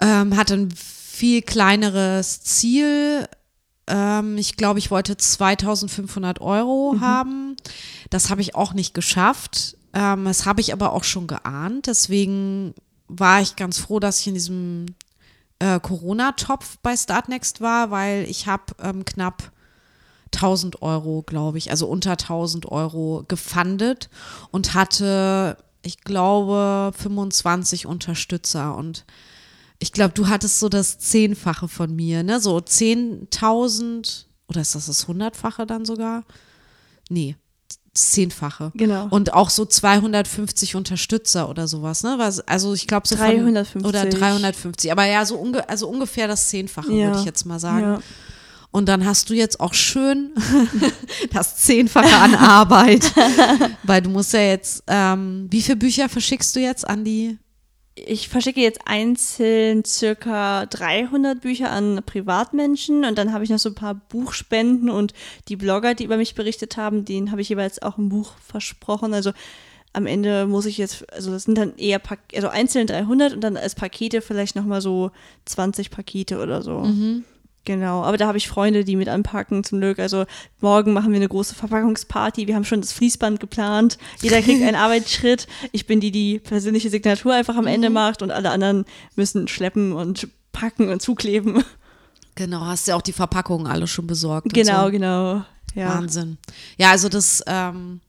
[0.00, 3.28] ähm, hatte ein viel kleineres Ziel.
[3.86, 7.56] Ähm, ich glaube, ich wollte 2500 Euro haben.
[8.10, 9.76] Das habe ich auch nicht geschafft.
[9.92, 11.86] Ähm, das habe ich aber auch schon geahnt.
[11.86, 12.74] Deswegen
[13.08, 14.86] war ich ganz froh, dass ich in diesem
[15.58, 19.52] äh, Corona-Topf bei Startnext war, weil ich habe ähm, knapp
[20.34, 24.08] 1000 Euro, glaube ich, also unter 1000 Euro gefundet
[24.50, 29.04] und hatte, ich glaube, 25 Unterstützer und
[29.78, 32.38] ich glaube, du hattest so das Zehnfache von mir, ne?
[32.40, 36.24] So 10.000 oder ist das das Hundertfache dann sogar?
[37.08, 37.36] Nee,
[37.92, 38.70] das Zehnfache.
[38.74, 39.08] Genau.
[39.10, 42.14] Und auch so 250 Unterstützer oder sowas, ne?
[42.18, 43.84] Was- Also ich glaube so von- 350.
[43.88, 47.06] oder 350, aber ja, so unge also ungefähr das Zehnfache, Ja.
[47.08, 47.82] würde ich jetzt mal sagen.
[47.82, 48.00] Ja.
[48.72, 50.32] Und dann hast du jetzt auch schön
[51.32, 53.12] das Zehnfache an Arbeit.
[53.82, 57.38] Weil du musst ja jetzt, ähm, wie viele Bücher verschickst du jetzt an die?
[57.94, 63.68] Ich verschicke jetzt einzeln circa 300 Bücher an Privatmenschen und dann habe ich noch so
[63.68, 65.12] ein paar Buchspenden und
[65.48, 69.12] die Blogger, die über mich berichtet haben, denen habe ich jeweils auch ein Buch versprochen.
[69.12, 69.32] Also
[69.92, 73.42] am Ende muss ich jetzt, also das sind dann eher, Pak also einzeln 300 und
[73.42, 75.10] dann als Pakete vielleicht nochmal so
[75.44, 76.84] 20 Pakete oder so.
[77.64, 80.00] Genau, aber da habe ich Freunde, die mit anpacken zum Glück.
[80.00, 80.24] Also
[80.60, 82.48] morgen machen wir eine große Verpackungsparty.
[82.48, 83.98] Wir haben schon das Fließband geplant.
[84.20, 85.46] Jeder kriegt einen Arbeitsschritt.
[85.70, 89.92] Ich bin die, die persönliche Signatur einfach am Ende macht und alle anderen müssen schleppen
[89.92, 91.62] und packen und zukleben.
[92.34, 94.52] Genau, hast ja auch die Verpackungen alle schon besorgt.
[94.52, 94.90] Genau, so.
[94.90, 95.44] genau.
[95.74, 95.94] Ja.
[95.94, 96.38] Wahnsinn.
[96.76, 98.00] Ja, also das, ähm,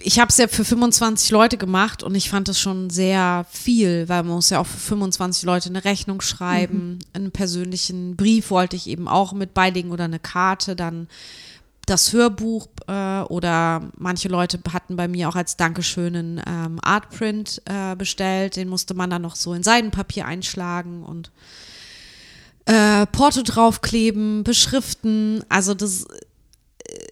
[0.00, 4.08] ich habe es ja für 25 Leute gemacht und ich fand das schon sehr viel,
[4.08, 8.76] weil man muss ja auch für 25 Leute eine Rechnung schreiben, einen persönlichen Brief wollte
[8.76, 11.08] ich eben auch mit beilegen oder eine Karte, dann
[11.86, 17.62] das Hörbuch äh, oder manche Leute hatten bei mir auch als Dankeschön einen ähm, Artprint
[17.64, 21.30] äh, bestellt, den musste man dann noch so in Seidenpapier einschlagen und
[22.66, 25.42] äh, Porto draufkleben, beschriften.
[25.48, 26.06] Also das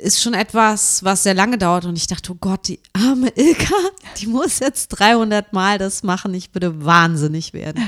[0.07, 3.75] ist schon etwas, was sehr lange dauert und ich dachte, oh Gott, die arme Ilka,
[4.19, 7.83] die muss jetzt 300 Mal das machen, ich würde wahnsinnig werden.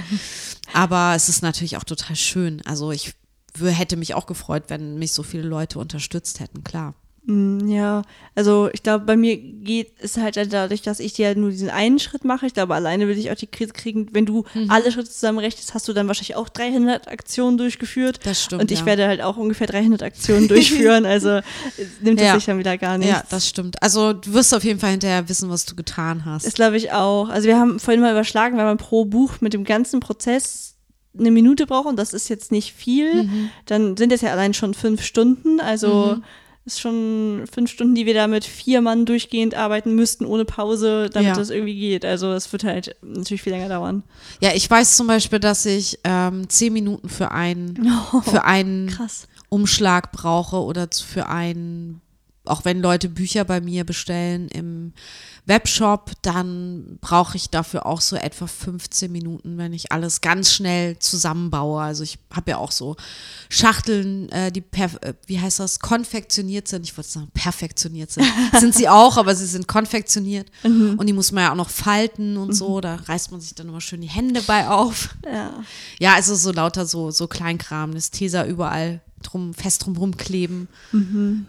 [0.74, 2.61] Aber es ist natürlich auch total schön.
[2.66, 3.14] Also ich
[3.61, 6.94] hätte mich auch gefreut, wenn mich so viele Leute unterstützt hätten, klar.
[7.29, 8.03] Mm, Ja,
[8.35, 11.99] also ich glaube, bei mir geht es halt dadurch, dass ich ja nur diesen einen
[11.99, 12.47] Schritt mache.
[12.47, 14.09] Ich glaube, alleine würde ich auch die Krise kriegen.
[14.12, 14.71] Wenn du Mhm.
[14.71, 18.21] alle Schritte zusammenrechnest, hast du dann wahrscheinlich auch 300 Aktionen durchgeführt.
[18.25, 18.87] Das stimmt, Und ich ja.
[18.87, 21.05] werde halt auch ungefähr 300 Aktionen durchführen.
[21.05, 21.41] Also
[22.01, 22.35] nimmt es Ja.
[22.35, 23.12] sich dann wieder gar nichts.
[23.12, 23.83] Ja, das stimmt.
[23.83, 26.47] Also du wirst auf jeden Fall hinterher wissen, was du getan hast.
[26.47, 27.29] Das glaube ich auch.
[27.29, 30.77] Also wir haben vorhin mal überschlagen, weil man pro Buch mit dem ganzen Prozess
[31.19, 33.51] eine Minute braucht und das ist jetzt nicht viel, Mhm.
[33.67, 35.61] dann sind es ja allein schon fünf Stunden.
[35.61, 36.19] Also
[36.74, 41.11] ist schon fünf Stunden, die wir da mit vier Mann durchgehend arbeiten müssten, ohne Pause,
[41.12, 41.35] damit Ja.
[41.35, 42.04] das irgendwie geht.
[42.04, 44.02] Also es wird halt natürlich viel länger dauern.
[44.40, 47.88] Ja, ich weiß zum Beispiel, dass ich ähm, zehn Minuten für einen,
[48.24, 49.26] für einen Krass.
[49.48, 52.00] Umschlag brauche oder für einen,
[52.49, 54.93] auch wenn Leute Bücher bei mir bestellen im
[55.49, 60.99] Webshop, dann brauche ich dafür auch so etwa 15 Minuten, wenn ich alles ganz schnell
[60.99, 61.81] zusammenbaue.
[61.81, 62.97] Also ich habe ja auch so
[63.49, 66.85] Schachteln, äh, die, äh, wie heißt das, konfektioniert sind.
[66.85, 68.27] Ich wollte sagen, perfektioniert sind.
[68.61, 70.51] sind sie auch, aber sie sind konfektioniert.
[70.99, 72.83] Und die muss man ja auch noch falten und so.
[72.83, 75.17] Da reißt man sich dann immer schön die Hände bei auf.
[75.25, 75.65] Ja.
[75.99, 80.69] Ja, also so lauter so, so Kleinkram, das Tesa überall drum, fest drumrum kleben.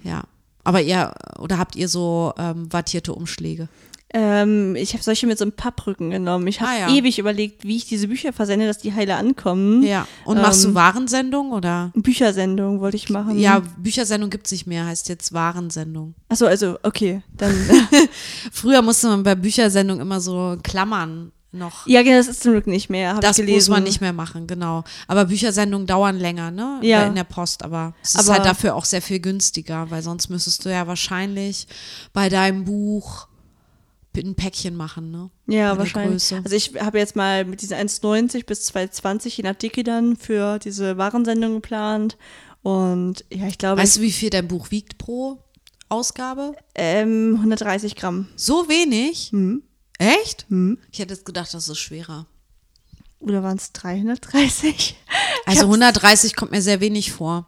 [0.03, 0.23] Ja.
[0.63, 3.67] Aber ihr, oder habt ihr so ähm, wattierte Umschläge?
[4.11, 6.47] Ähm, ich habe solche mit so einem Papprücken genommen.
[6.47, 6.95] Ich habe Ah, ja.
[6.95, 9.83] ewig überlegt, wie ich diese Bücher versende, dass die heile ankommen.
[9.83, 10.07] Ja.
[10.25, 11.91] Und machst Ähm, du Warensendung oder?
[11.93, 13.37] Büchersendung wollte ich machen.
[13.37, 16.15] Ja, Büchersendung gibt's nicht mehr, heißt jetzt Warensendung.
[16.27, 17.21] Achso, also, okay.
[17.37, 17.53] Dann.
[18.51, 21.87] Früher musste man bei Büchersendung immer so Klammern noch.
[21.87, 23.15] ja, genau, das ist zum Glück nicht mehr.
[23.19, 24.83] Das muss man nicht mehr machen, genau.
[25.07, 26.79] Aber Büchersendungen dauern länger, ne?
[26.83, 27.05] Ja.
[27.07, 30.29] In der Post, aber es ist Aber- halt dafür auch sehr viel günstiger, weil sonst
[30.29, 31.67] müsstest du ja wahrscheinlich
[32.13, 33.27] bei deinem Buch
[34.17, 35.29] ein Päckchen machen, ne?
[35.47, 36.11] Ja, Bei der wahrscheinlich.
[36.29, 36.41] Größe.
[36.43, 40.59] Also ich habe jetzt mal mit diesen 1,90 bis 2,20 je nach Dicke dann für
[40.59, 42.17] diese Warensendung geplant.
[42.61, 45.37] Und ja, ich glaube, Weißt du, wie viel dein Buch wiegt pro
[45.87, 46.51] Ausgabe?
[46.75, 48.27] ähm, 130 Gramm.
[48.35, 49.29] So wenig?
[49.31, 49.63] Hm.
[49.99, 50.45] Echt?
[50.49, 50.79] Hm.
[50.91, 52.25] Ich hätte jetzt gedacht, das ist schwerer.
[53.19, 54.95] Oder waren es 330?
[55.45, 57.45] Also hab's- 130 kommt mir sehr wenig vor.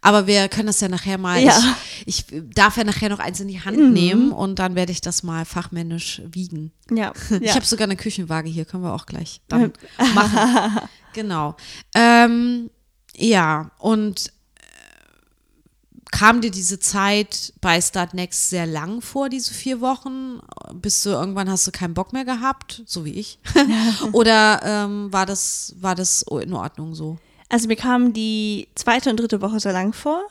[0.00, 1.40] Aber wir können das ja nachher mal.
[1.42, 1.76] Ja.
[2.04, 3.92] Ich, ich darf ja nachher noch eins in die Hand Mhm.
[3.94, 6.72] nehmen und dann werde ich das mal fachmännisch wiegen.
[6.90, 7.12] Ja.
[7.30, 7.54] Ich ja.
[7.54, 9.72] habe sogar eine Küchenwaage hier, können wir auch gleich dann
[10.14, 10.80] machen.
[11.14, 11.56] Genau.
[11.94, 12.70] Ähm,
[13.16, 14.32] ja, und
[16.14, 20.38] kam dir diese Zeit bei Start Next sehr lang vor, diese vier Wochen?
[20.72, 23.40] Bis du irgendwann hast du keinen Bock mehr gehabt, so wie ich?
[24.12, 27.18] Oder ähm, war, das, war das in Ordnung so?
[27.48, 30.22] Also mir kam die zweite und dritte Woche sehr lang vor,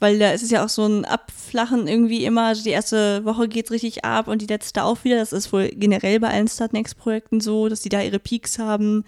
[0.00, 2.46] weil da ist es ja auch so ein Abflachen irgendwie immer.
[2.46, 5.16] Also die erste Woche geht richtig ab und die letzte auch wieder.
[5.16, 8.58] Das ist wohl generell bei allen Start Next Projekten so, dass die da ihre Peaks
[8.58, 9.04] haben.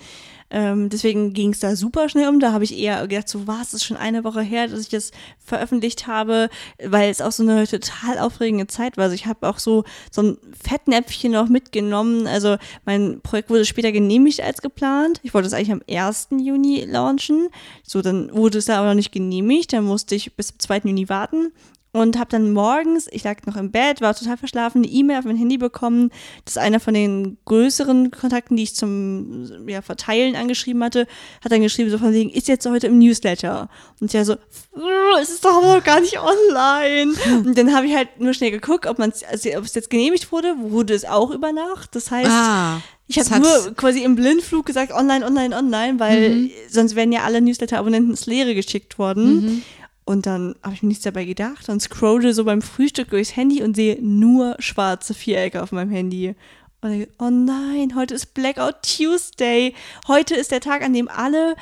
[0.50, 2.40] Ähm, deswegen ging es da super schnell um.
[2.40, 4.88] Da habe ich eher gedacht, so war es ist schon eine Woche her, dass ich
[4.88, 6.48] das veröffentlicht habe,
[6.82, 9.04] weil es auch so eine total aufregende Zeit war.
[9.04, 12.26] Also ich habe auch so so ein Fettnäpfchen noch mitgenommen.
[12.26, 15.20] Also mein Projekt wurde später genehmigt als geplant.
[15.22, 16.28] Ich wollte es eigentlich am 1.
[16.38, 17.48] Juni launchen.
[17.82, 19.72] So, dann wurde es da aber noch nicht genehmigt.
[19.72, 20.78] Dann musste ich bis zum 2.
[20.84, 21.52] Juni warten
[21.92, 25.24] und habe dann morgens, ich lag noch im Bett, war total verschlafen, eine E-Mail auf
[25.24, 26.10] mein Handy bekommen,
[26.44, 31.06] dass einer von den größeren Kontakten, die ich zum ja, Verteilen angeschrieben hatte,
[31.42, 33.68] hat dann geschrieben, so von wegen, ist jetzt heute im Newsletter.
[34.00, 34.34] Und ich war so,
[34.76, 37.12] "Uh, es ist doch aber noch gar nicht online.
[37.46, 40.30] Und dann habe ich halt nur schnell geguckt, ob, man's, also, ob es jetzt genehmigt
[40.30, 41.94] wurde, wurde es auch über Nacht.
[41.96, 46.50] Das heißt, Ah, ich habe nur quasi im Blindflug gesagt, online, online, online, weil Mhm.
[46.68, 49.34] sonst wären ja alle Newsletter-Abonnenten ins Leere geschickt worden.
[49.40, 49.62] Mhm.
[50.08, 53.62] Und dann habe ich mir nichts dabei gedacht und scrolle so beim Frühstück durchs Handy
[53.62, 56.34] und sehe nur schwarze Vierecke auf meinem Handy.
[56.80, 59.74] Und ich, oh nein, heute ist Blackout Tuesday.
[60.06, 61.56] Heute ist der Tag, an dem alle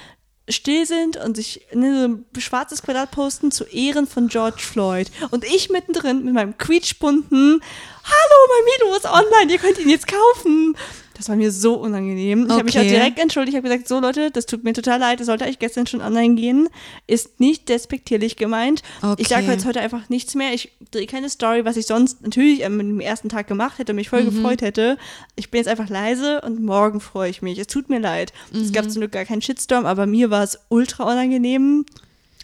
[0.48, 5.10] still sind und sich so ein schwarzes Quadrat posten zu Ehren von George Floyd.
[5.32, 7.60] Und ich mittendrin mit meinem quietschbunten
[8.04, 10.76] Hallo, mein Milo ist online, ihr könnt ihn jetzt kaufen.
[11.16, 12.44] Das war mir so unangenehm.
[12.46, 12.90] Ich habe mich auch Okay.
[12.90, 13.54] direkt entschuldigt.
[13.54, 16.02] Ich habe gesagt, so Leute, das tut mir total leid, das sollte eigentlich gestern schon
[16.02, 16.68] online gehen.
[17.06, 18.82] Ist nicht despektierlich gemeint.
[19.16, 19.52] Ich sage Okay.
[19.52, 20.52] jetzt heute einfach nichts mehr.
[20.52, 24.24] Ich drehe keine Story, was ich sonst natürlich am ersten Tag gemacht hätte, mich voll
[24.24, 24.26] Mhm.
[24.34, 24.98] gefreut hätte.
[25.36, 27.58] Ich bin jetzt einfach leise und morgen freue ich mich.
[27.58, 28.34] Es tut mir leid.
[28.52, 28.72] Es Mhm.
[28.72, 31.86] gab zum Glück gar keinen Shitstorm, aber mir war es ultra unangenehm.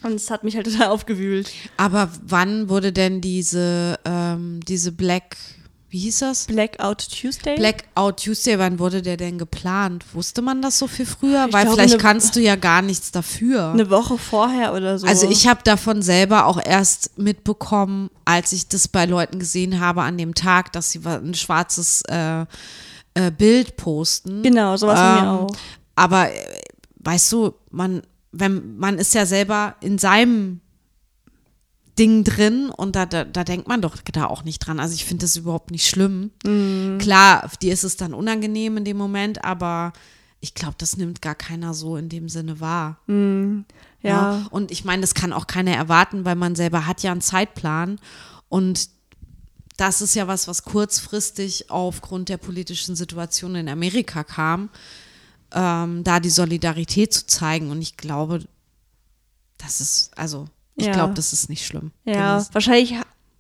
[0.03, 1.53] Und es hat mich halt total aufgewühlt.
[1.77, 5.37] Aber wann wurde denn diese, ähm, diese Black,
[5.93, 6.47] wie hieß das?
[6.47, 7.55] Blackout Tuesday?
[7.55, 10.07] Blackout Tuesday, wann wurde der denn geplant?
[10.15, 11.45] Wusste man das so viel früher?
[11.49, 13.73] Ich Weil glaube, vielleicht kannst du ja gar nichts dafür.
[13.73, 15.07] Eine Woche vorher oder so.
[15.07, 20.01] Also ich habe davon selber auch erst mitbekommen, als ich das bei Leuten gesehen habe
[20.01, 22.47] an dem Tag, dass sie ein schwarzes äh,
[23.13, 24.43] äh, Bild posten.
[24.43, 25.51] Genau, sowas bei mir Ähm, auch.
[25.95, 26.63] Aber äh,
[27.01, 28.01] weißt du, man,
[28.33, 30.62] wenn man ist ja selber in seinem
[31.99, 34.81] Ding drin und da, da, da denkt man doch da auch nicht dran.
[34.81, 36.31] Also ich finde das überhaupt nicht schlimm.
[36.45, 36.99] Mhm.
[36.99, 39.93] Klar, dir ist es dann unangenehm in dem Moment, aber
[40.41, 42.99] ich glaube, das nimmt gar keiner so in dem Sinne wahr.
[44.03, 44.47] Ja.
[44.51, 48.01] Und ich meine, das kann auch keiner erwarten, weil man selber hat ja einen Zeitplan
[48.49, 48.89] und
[49.77, 54.71] das ist ja was, was kurzfristig aufgrund der politischen Situation in Amerika kam,
[55.53, 57.71] ähm, da die Solidarität zu zeigen.
[57.71, 58.45] Und ich glaube,
[59.59, 60.93] das ist, also, ich Ja.
[60.93, 61.93] glaube, das ist nicht schlimm.
[62.05, 62.55] Ja, gewesen.
[62.55, 62.95] wahrscheinlich,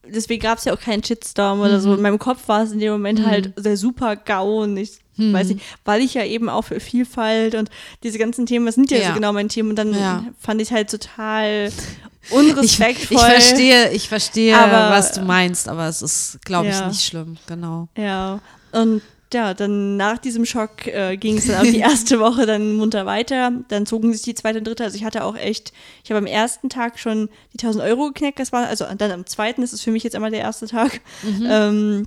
[0.06, 1.94] deswegen gab es ja auch keinen Shitstorm oder so.
[1.94, 5.48] In meinem Kopf war es in dem Moment halt der super GAU und ich weiß
[5.48, 7.68] nicht, weil ich ja eben auch für Vielfalt und
[8.02, 9.08] diese ganzen Themen, das sind ja, Ja.
[9.08, 10.24] so genau mein Thema und dann Ja.
[10.38, 11.70] fand ich halt total
[12.24, 13.16] Ich, unrespektvoll.
[13.16, 17.36] ich verstehe, ich verstehe, Aber- was du meinst, aber es ist, glaube ich, nicht schlimm,
[17.46, 17.88] genau.
[17.96, 18.40] Ja,
[18.72, 19.02] und
[19.34, 23.06] ja, dann nach diesem Schock äh, ging es dann auch die erste Woche dann munter
[23.06, 23.52] weiter.
[23.68, 24.84] Dann zogen sich die zweite und dritte.
[24.84, 25.72] Also ich hatte auch echt,
[26.04, 28.38] ich habe am ersten Tag schon die 1000 Euro geknackt.
[28.38, 31.00] Das war, also dann am zweiten, das ist für mich jetzt einmal der erste Tag.
[31.48, 32.06] Ähm,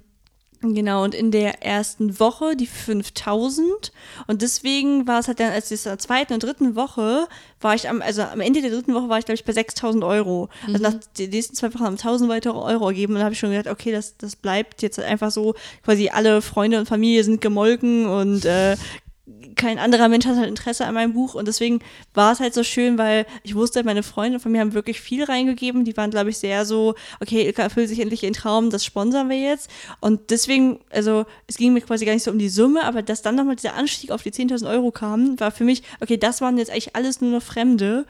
[0.73, 3.91] Genau, und in der ersten Woche die 5000.
[4.28, 7.28] Und deswegen war es halt dann, als in der zweiten und dritten Woche,
[7.62, 10.04] war ich am, also am Ende der dritten Woche war ich, glaube ich, bei 6000
[10.04, 10.49] Euro.
[10.67, 13.13] Also nach den nächsten zwei Wochen haben 1000 weitere Euro ergeben.
[13.13, 16.41] Und da habe ich schon gedacht, okay, das, das bleibt jetzt einfach so, quasi alle
[16.41, 18.78] Freunde und Familie sind gemolken und äh,
[19.56, 21.80] kein anderer Mensch hat halt Interesse an meinem Buch und deswegen
[22.14, 25.24] war es halt so schön, weil ich wusste, meine Freunde von mir haben wirklich viel
[25.24, 25.86] reingegeben.
[25.86, 29.30] Die waren, glaube ich, sehr so, okay, Ilka erfüllt sich endlich ihren Traum, das sponsern
[29.30, 29.70] wir jetzt.
[30.00, 33.22] Und deswegen, also es ging mir quasi gar nicht so um die Summe, aber dass
[33.22, 36.58] dann nochmal dieser Anstieg auf die 10.000 Euro kam, war für mich, okay, das waren
[36.58, 38.06] jetzt eigentlich alles nur noch Fremde.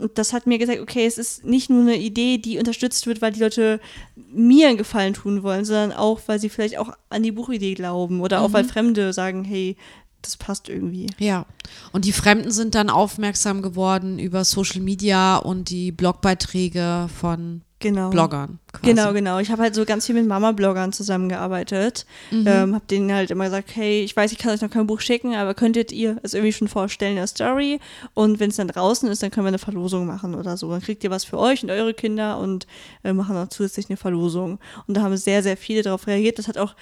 [0.00, 3.20] Und das hat mir gesagt, okay, es ist nicht nur eine Idee, die unterstützt wird,
[3.22, 3.80] weil die Leute
[4.16, 8.20] mir einen Gefallen tun wollen, sondern auch, weil sie vielleicht auch an die Buchidee glauben
[8.20, 9.76] oder auch, weil Fremde sagen, hey,
[10.22, 11.08] das passt irgendwie.
[11.18, 11.46] Ja,
[11.92, 18.10] und die Fremden sind dann aufmerksam geworden über Social Media und die Blogbeiträge von genau.
[18.10, 18.58] Bloggern.
[18.72, 18.94] Quasi.
[18.94, 19.38] Genau, genau.
[19.38, 22.06] Ich habe halt so ganz viel mit Mama-Bloggern zusammengearbeitet.
[22.30, 22.46] Mhm.
[22.46, 25.00] Ähm, habe denen halt immer gesagt, hey, ich weiß, ich kann euch noch kein Buch
[25.00, 27.80] schicken, aber könntet ihr es irgendwie schon vorstellen in der Story?
[28.14, 30.70] Und wenn es dann draußen ist, dann können wir eine Verlosung machen oder so.
[30.70, 32.66] Dann kriegt ihr was für euch und eure Kinder und
[33.04, 34.58] äh, machen auch zusätzlich eine Verlosung.
[34.86, 36.38] Und da haben sehr, sehr viele darauf reagiert.
[36.38, 36.74] Das hat auch,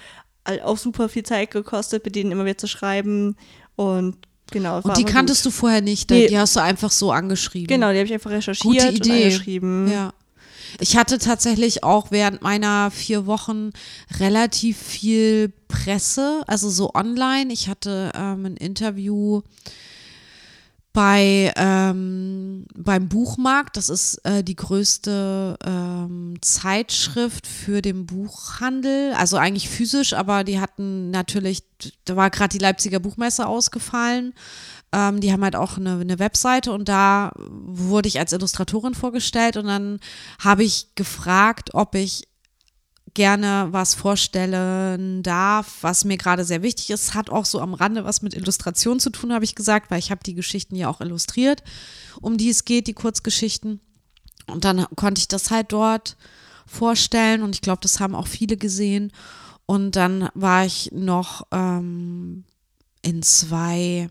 [0.63, 3.35] auch super viel Zeit gekostet, mit denen immer wieder zu schreiben.
[3.75, 4.17] Und
[4.51, 4.81] genau.
[4.81, 5.53] Und die kanntest gut.
[5.53, 6.27] du vorher nicht, Nee.
[6.27, 7.67] die hast du einfach so angeschrieben.
[7.67, 9.23] Genau, die habe ich einfach recherchiert Gute und Idee.
[9.25, 9.91] angeschrieben.
[9.91, 10.13] Ja.
[10.79, 13.71] Ich hatte tatsächlich auch während meiner vier Wochen
[14.19, 17.51] relativ viel Presse, also so online.
[17.51, 19.41] Ich hatte ähm, ein Interview
[20.93, 23.77] bei ähm, beim Buchmarkt.
[23.77, 30.59] Das ist äh, die größte ähm, Zeitschrift für den Buchhandel, also eigentlich physisch, aber die
[30.59, 31.63] hatten natürlich,
[32.05, 34.33] da war gerade die Leipziger Buchmesse ausgefallen.
[34.93, 39.55] Ähm, die haben halt auch eine, eine Webseite und da wurde ich als Illustratorin vorgestellt
[39.55, 39.99] und dann
[40.39, 42.27] habe ich gefragt, ob ich
[43.13, 47.13] gerne was vorstellen darf, was mir gerade sehr wichtig ist.
[47.13, 50.11] Hat auch so am Rande was mit Illustration zu tun, habe ich gesagt, weil ich
[50.11, 51.63] habe die Geschichten ja auch illustriert,
[52.21, 53.79] um die es geht, die Kurzgeschichten.
[54.47, 56.17] Und dann konnte ich das halt dort
[56.65, 59.11] vorstellen und ich glaube, das haben auch viele gesehen.
[59.65, 62.45] Und dann war ich noch ähm,
[63.01, 64.09] in zwei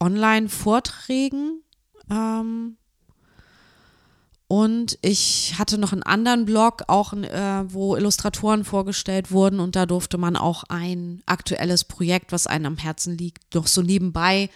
[0.00, 1.62] Online-Vorträgen.
[2.10, 2.76] Ähm,
[4.48, 9.58] und ich hatte noch einen anderen Blog, auch äh, wo Illustratoren vorgestellt wurden.
[9.58, 13.82] Und da durfte man auch ein aktuelles Projekt, was einem am Herzen liegt, noch so
[13.82, 14.48] nebenbei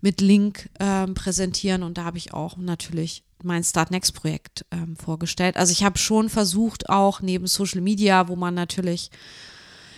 [0.00, 1.84] mit Link ähm, präsentieren.
[1.84, 5.56] Und da habe ich auch natürlich mein Start Next Projekt ähm, vorgestellt.
[5.56, 9.10] Also ich habe schon versucht, auch neben Social Media, wo man natürlich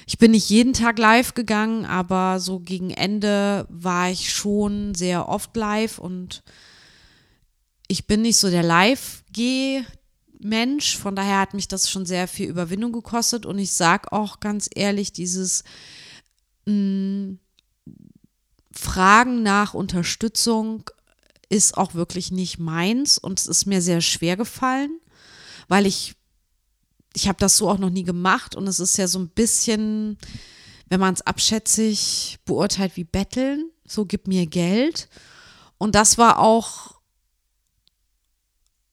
[0.06, 5.28] ich bin nicht jeden Tag live gegangen, aber so gegen Ende war ich schon sehr
[5.28, 6.00] oft live.
[6.00, 6.42] Und
[7.90, 9.84] ich bin nicht so der Live-Geh-Mensch,
[10.96, 14.70] von daher hat mich das schon sehr viel Überwindung gekostet und ich sag auch ganz
[14.72, 15.64] ehrlich, dieses
[16.66, 17.34] mh,
[18.70, 20.88] Fragen nach Unterstützung
[21.48, 25.00] ist auch wirklich nicht meins und es ist mir sehr schwer gefallen,
[25.66, 26.14] weil ich
[27.12, 30.16] ich habe das so auch noch nie gemacht und es ist ja so ein bisschen,
[30.88, 35.08] wenn man es abschätzig beurteilt, wie betteln, so gib mir Geld.
[35.76, 36.99] Und das war auch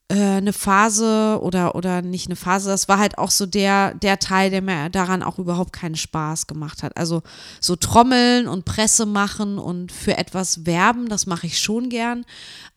[0.09, 4.49] eine Phase oder, oder nicht eine Phase, das war halt auch so der, der Teil,
[4.49, 6.95] der mir daran auch überhaupt keinen Spaß gemacht hat.
[6.95, 7.23] Also
[7.59, 12.25] so Trommeln und Presse machen und für etwas werben, das mache ich schon gern.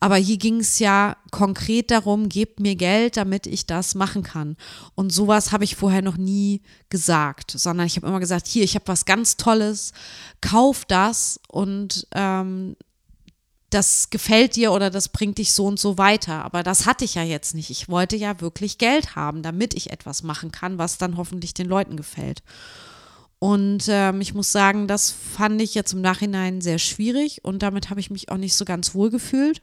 [0.01, 4.57] Aber hier ging es ja konkret darum, gebt mir Geld, damit ich das machen kann.
[4.95, 8.75] Und sowas habe ich vorher noch nie gesagt, sondern ich habe immer gesagt, hier, ich
[8.75, 9.93] habe was ganz Tolles,
[10.41, 12.75] kauf das und ähm,
[13.73, 16.43] das gefällt dir oder das bringt dich so und so weiter.
[16.45, 17.69] Aber das hatte ich ja jetzt nicht.
[17.69, 21.67] Ich wollte ja wirklich Geld haben, damit ich etwas machen kann, was dann hoffentlich den
[21.67, 22.43] Leuten gefällt.
[23.39, 27.89] Und ähm, ich muss sagen, das fand ich jetzt im Nachhinein sehr schwierig und damit
[27.89, 29.61] habe ich mich auch nicht so ganz wohl gefühlt.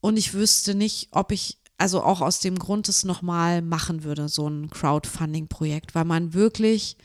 [0.00, 4.28] Und ich wüsste nicht, ob ich, also auch aus dem Grund, es nochmal machen würde,
[4.28, 6.96] so ein Crowdfunding-Projekt, weil man wirklich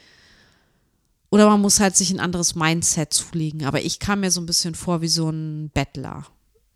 [1.30, 3.66] oder man muss halt sich ein anderes Mindset zulegen.
[3.66, 6.26] Aber ich kam mir so ein bisschen vor wie so ein Bettler.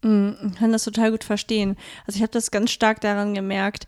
[0.04, 1.78] Mm, Ich kann das total gut verstehen.
[2.06, 3.86] Also ich habe das ganz stark daran gemerkt,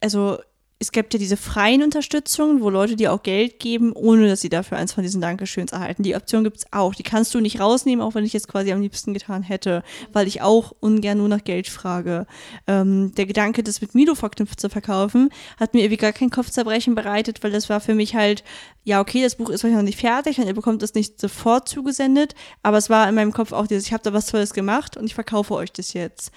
[0.00, 0.38] also
[0.84, 4.50] es gibt ja diese freien Unterstützungen, wo Leute dir auch Geld geben, ohne dass sie
[4.50, 6.02] dafür eins von diesen Dankeschöns erhalten.
[6.02, 6.94] Die Option gibt es auch.
[6.94, 10.26] Die kannst du nicht rausnehmen, auch wenn ich jetzt quasi am liebsten getan hätte, weil
[10.26, 12.26] ich auch ungern nur nach Geld frage.
[12.66, 16.94] Ähm, der Gedanke, das mit Milo verknüpft zu verkaufen, hat mir irgendwie gar kein Kopfzerbrechen
[16.94, 18.44] bereitet, weil das war für mich halt,
[18.82, 21.66] ja, okay, das Buch ist vielleicht noch nicht fertig und ihr bekommt es nicht sofort
[21.66, 24.98] zugesendet, aber es war in meinem Kopf auch dieses, ich habe da was Tolles gemacht
[24.98, 26.30] und ich verkaufe euch das jetzt.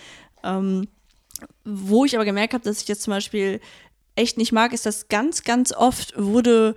[0.45, 0.87] Ähm,
[1.65, 3.59] wo ich aber gemerkt habe, dass ich jetzt zum Beispiel
[4.17, 6.75] echt nicht mag, ist, dass ganz, ganz oft wurde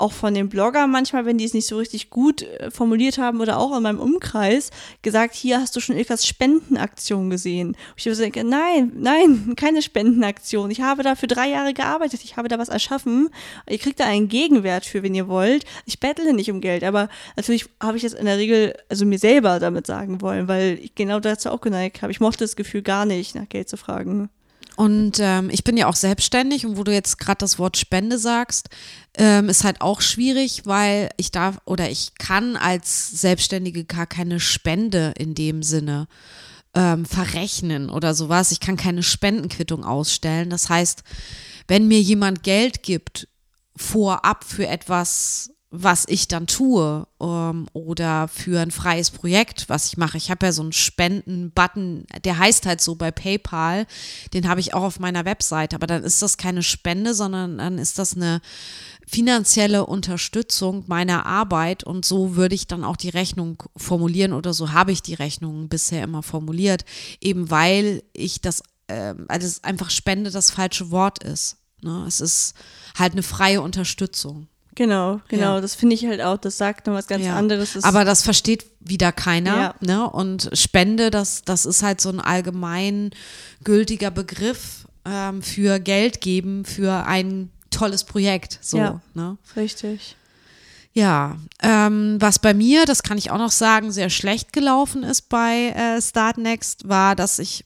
[0.00, 3.40] auch von den Bloggern manchmal, wenn die es nicht so richtig gut äh, formuliert haben
[3.40, 4.70] oder auch in meinem Umkreis,
[5.02, 7.68] gesagt, hier hast du schon Ilkas Spendenaktion gesehen.
[7.68, 10.70] Und ich denke, nein, nein, keine Spendenaktion.
[10.70, 13.28] Ich habe da für drei Jahre gearbeitet, ich habe da was erschaffen.
[13.68, 15.64] Ihr kriegt da einen Gegenwert für, wenn ihr wollt.
[15.84, 19.18] Ich bettle nicht um Geld, aber natürlich habe ich das in der Regel, also mir
[19.18, 22.12] selber damit sagen wollen, weil ich genau dazu auch geneigt habe.
[22.12, 24.30] Ich mochte das Gefühl gar nicht, nach Geld zu fragen.
[24.80, 28.18] Und ähm, ich bin ja auch selbstständig und wo du jetzt gerade das Wort Spende
[28.18, 28.70] sagst,
[29.12, 34.40] ähm, ist halt auch schwierig, weil ich darf oder ich kann als Selbstständige gar keine
[34.40, 36.08] Spende in dem Sinne
[36.72, 38.52] ähm, verrechnen oder sowas.
[38.52, 40.48] Ich kann keine Spendenquittung ausstellen.
[40.48, 41.02] Das heißt,
[41.68, 43.28] wenn mir jemand Geld gibt
[43.76, 49.96] vorab für etwas was ich dann tue ähm, oder für ein freies Projekt, was ich
[49.96, 50.16] mache.
[50.16, 53.86] Ich habe ja so einen Spenden-Button, der heißt halt so bei PayPal,
[54.34, 57.78] den habe ich auch auf meiner Webseite, aber dann ist das keine Spende, sondern dann
[57.78, 58.40] ist das eine
[59.06, 64.72] finanzielle Unterstützung meiner Arbeit und so würde ich dann auch die Rechnung formulieren oder so
[64.72, 66.84] habe ich die Rechnung bisher immer formuliert,
[67.20, 71.58] eben weil ich das, äh, also einfach Spende das falsche Wort ist.
[71.80, 72.04] Ne?
[72.08, 72.54] Es ist
[72.98, 74.48] halt eine freie Unterstützung.
[74.76, 75.56] Genau, genau.
[75.56, 75.60] Ja.
[75.60, 77.36] Das finde ich halt auch, das sagt noch was ganz Ja.
[77.36, 77.72] anderes.
[77.74, 79.56] Das Aber das versteht wieder keiner.
[79.56, 79.74] Ja.
[79.80, 80.08] Ne?
[80.10, 83.10] Und Spende, das, das ist halt so ein allgemein
[83.64, 88.58] gültiger Begriff ähm, für Geld geben für ein tolles Projekt.
[88.62, 89.00] So, Ja.
[89.14, 89.36] ne?
[89.56, 90.16] richtig.
[90.92, 95.28] Ja, ähm, was bei mir, das kann ich auch noch sagen, sehr schlecht gelaufen ist
[95.28, 97.64] bei äh, Startnext, war, dass ich,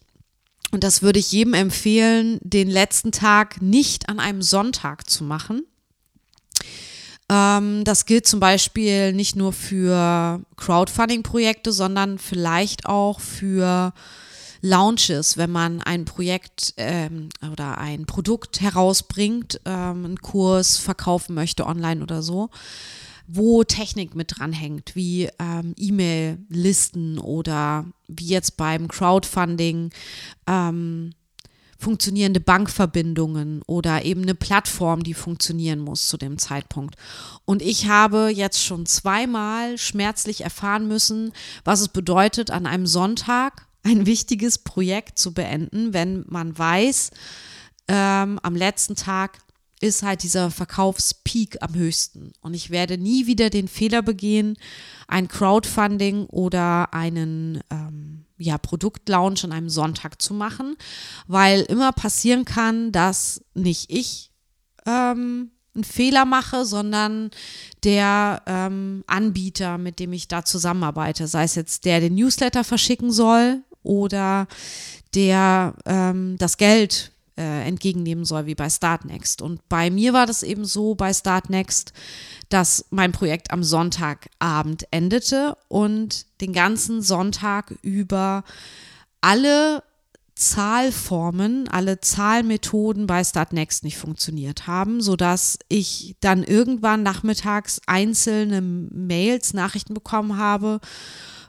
[0.73, 5.65] und das würde ich jedem empfehlen, den letzten Tag nicht an einem Sonntag zu machen.
[7.35, 13.93] Ähm, das gilt zum Beispiel nicht nur für Crowdfunding-Projekte, sondern vielleicht auch für
[14.61, 21.67] Launches, wenn man ein Projekt ähm, oder ein Produkt herausbringt, ähm, einen Kurs verkaufen möchte
[21.67, 22.51] online oder so,
[23.27, 29.91] wo Technik mit dranhängt, wie ähm, E-Mail-Listen oder wie jetzt beim Crowdfunding
[30.47, 31.11] ähm,
[31.85, 36.97] funktionierende Bankverbindungen oder eben eine Plattform, die funktionieren muss zu dem Zeitpunkt.
[37.45, 41.33] Und ich habe jetzt schon zweimal schmerzlich erfahren müssen,
[41.63, 47.11] was es bedeutet, an einem Sonntag ein wichtiges Projekt zu beenden, wenn man weiß,
[47.89, 49.39] ähm, am letzten Tag
[49.83, 52.33] ist halt dieser Verkaufspeak am höchsten.
[52.41, 54.57] Und ich werde nie wieder den Fehler begehen,
[55.07, 60.77] ein Crowdfunding oder einen ähm, ja, Produktlaunch an einem Sonntag zu machen,
[61.27, 64.31] weil immer passieren kann, dass nicht ich
[64.87, 67.31] ähm, einen Fehler mache, sondern
[67.83, 73.11] der ähm, Anbieter, mit dem ich da zusammenarbeite, sei es jetzt der den Newsletter verschicken
[73.11, 74.47] soll oder
[75.15, 79.43] der ähm, das Geld äh, entgegennehmen soll, wie bei Startnext.
[79.43, 81.93] Und bei mir war das eben so bei Startnext,
[82.49, 88.45] dass mein Projekt am Sonntagabend endete und den ganzen Sonntag über
[89.21, 89.83] alle
[90.37, 99.55] Zahlformen, alle Zahlmethoden bei Startnext nicht funktioniert haben, sodass ich dann irgendwann nachmittags einzelne Mails,
[99.55, 100.81] Nachrichten bekommen habe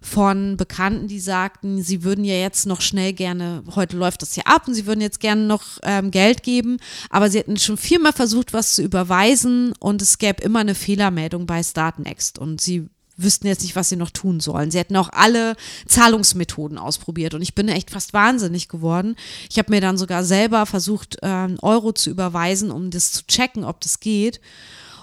[0.05, 4.43] von Bekannten, die sagten, sie würden ja jetzt noch schnell gerne, heute läuft das ja
[4.45, 6.77] ab und sie würden jetzt gerne noch ähm, Geld geben,
[7.09, 11.47] aber sie hätten schon viermal versucht, was zu überweisen und es gäbe immer eine Fehlermeldung
[11.47, 12.87] bei Startnext und sie
[13.17, 14.69] wüssten jetzt nicht, was sie noch tun sollen.
[14.69, 15.55] Sie hätten auch alle
[15.87, 19.15] Zahlungsmethoden ausprobiert und ich bin echt fast wahnsinnig geworden.
[19.49, 23.63] Ich habe mir dann sogar selber versucht, einen Euro zu überweisen, um das zu checken,
[23.63, 24.39] ob das geht.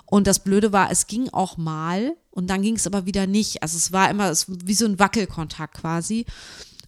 [0.07, 3.63] Und das Blöde war, es ging auch mal und dann ging es aber wieder nicht.
[3.63, 6.25] Also es war immer es, wie so ein Wackelkontakt quasi.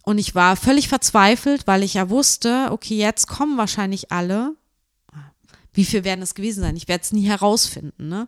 [0.03, 4.55] Und ich war völlig verzweifelt, weil ich ja wusste, okay, jetzt kommen wahrscheinlich alle.
[5.73, 6.75] Wie viel werden es gewesen sein?
[6.75, 8.27] Ich werde es nie herausfinden, ne?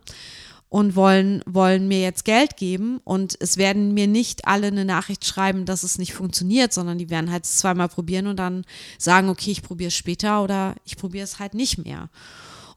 [0.70, 5.24] Und wollen, wollen mir jetzt Geld geben und es werden mir nicht alle eine Nachricht
[5.24, 8.65] schreiben, dass es nicht funktioniert, sondern die werden halt zweimal probieren und dann
[8.97, 12.09] sagen, okay, ich probiere es später oder ich probiere es halt nicht mehr.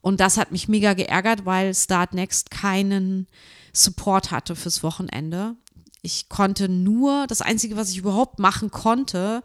[0.02, 3.26] Und das hat mich mega geärgert, weil Startnext keinen
[3.72, 5.56] Support hatte fürs Wochenende.
[6.02, 9.42] Ich konnte nur, das Einzige, was ich überhaupt machen konnte,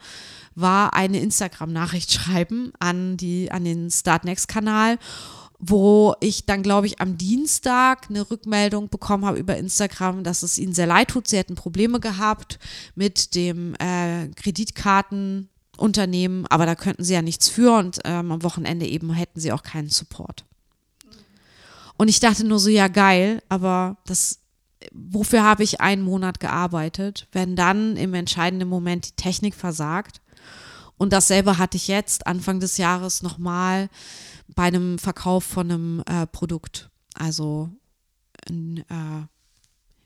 [0.56, 4.98] war eine Instagram-Nachricht schreiben an, die, an den Startnext-Kanal,
[5.60, 10.58] wo ich dann, glaube ich, am Dienstag eine Rückmeldung bekommen habe über Instagram, dass es
[10.58, 11.28] ihnen sehr leid tut.
[11.28, 12.60] Sie hätten Probleme gehabt
[12.94, 18.86] mit dem äh, Kreditkartenunternehmen, aber da könnten sie ja nichts für und ähm, am Wochenende
[18.86, 20.46] eben hätten sie auch keinen Support.
[21.98, 24.40] Und ich dachte nur so, ja geil, aber das,
[24.92, 30.22] wofür habe ich einen Monat gearbeitet, wenn dann im entscheidenden Moment die Technik versagt?
[30.98, 33.90] Und dasselbe hatte ich jetzt Anfang des Jahres nochmal
[34.48, 37.70] bei einem Verkauf von einem äh, Produkt, also
[38.48, 39.26] in, äh,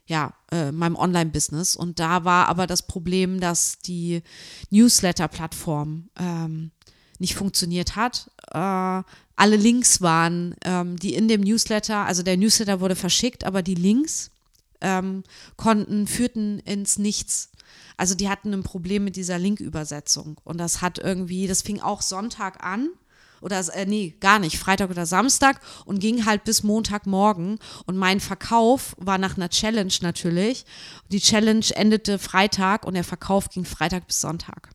[0.06, 1.76] ja, äh, meinem Online-Business.
[1.76, 4.22] Und da war aber das Problem, dass die
[4.70, 6.72] Newsletter-Plattform ähm,
[7.18, 8.30] nicht funktioniert hat.
[8.50, 9.02] Äh,
[9.40, 13.74] alle Links waren, ähm, die in dem Newsletter, also der Newsletter wurde verschickt, aber die
[13.74, 14.30] Links
[14.82, 15.24] ähm,
[15.56, 17.50] konnten, führten ins Nichts.
[17.96, 20.38] Also die hatten ein Problem mit dieser Linkübersetzung.
[20.44, 22.90] Und das hat irgendwie, das fing auch Sonntag an.
[23.40, 27.58] Oder äh, nee, gar nicht, Freitag oder Samstag und ging halt bis Montagmorgen.
[27.86, 30.66] Und mein Verkauf war nach einer Challenge natürlich.
[31.10, 34.68] Die Challenge endete Freitag und der Verkauf ging Freitag bis Sonntag.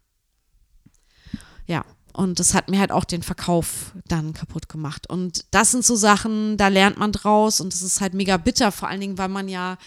[1.67, 1.85] Ja,
[2.15, 5.09] und das hat mir halt auch den Verkauf dann kaputt gemacht.
[5.09, 8.71] Und das sind so Sachen, da lernt man draus und das ist halt mega bitter,
[8.71, 9.77] vor allen Dingen, weil man ja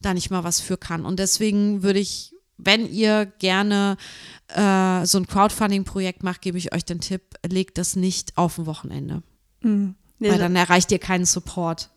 [0.00, 1.04] da nicht mal was für kann.
[1.04, 3.96] Und deswegen würde ich, wenn ihr gerne
[4.48, 8.66] äh, so ein Crowdfunding-Projekt macht, gebe ich euch den Tipp, legt das nicht auf ein
[8.66, 9.22] Wochenende.
[9.60, 9.94] Mhm.
[10.20, 11.90] Weil dann erreicht ihr keinen Support.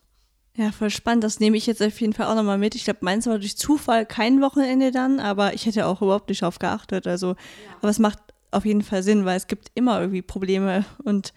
[0.58, 1.24] Ja, voll spannend.
[1.24, 2.76] Das nehme ich jetzt auf jeden Fall auch nochmal mit.
[2.76, 6.42] Ich glaube, meins war durch Zufall kein Wochenende dann, aber ich hätte auch überhaupt nicht
[6.42, 7.06] darauf geachtet.
[7.06, 7.36] Also,
[7.80, 8.20] aber es macht
[8.52, 11.34] auf jeden Fall Sinn, weil es gibt immer irgendwie Probleme und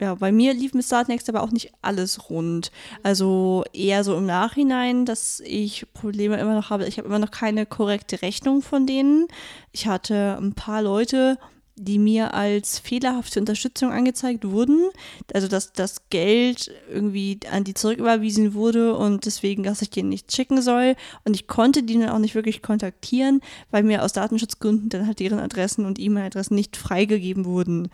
[0.00, 2.72] ja, bei mir lief mit Startnext aber auch nicht alles rund.
[3.02, 6.86] Also eher so im Nachhinein, dass ich Probleme immer noch habe.
[6.86, 9.28] Ich habe immer noch keine korrekte Rechnung von denen.
[9.72, 11.38] Ich hatte ein paar Leute,
[11.80, 14.90] die mir als fehlerhafte Unterstützung angezeigt wurden.
[15.32, 20.36] Also dass das Geld irgendwie an die zurücküberwiesen wurde und deswegen, dass ich denen nichts
[20.36, 20.94] schicken soll.
[21.24, 25.20] Und ich konnte die dann auch nicht wirklich kontaktieren, weil mir aus Datenschutzgründen dann halt
[25.20, 27.88] deren Adressen und E-Mail-Adressen nicht freigegeben wurden.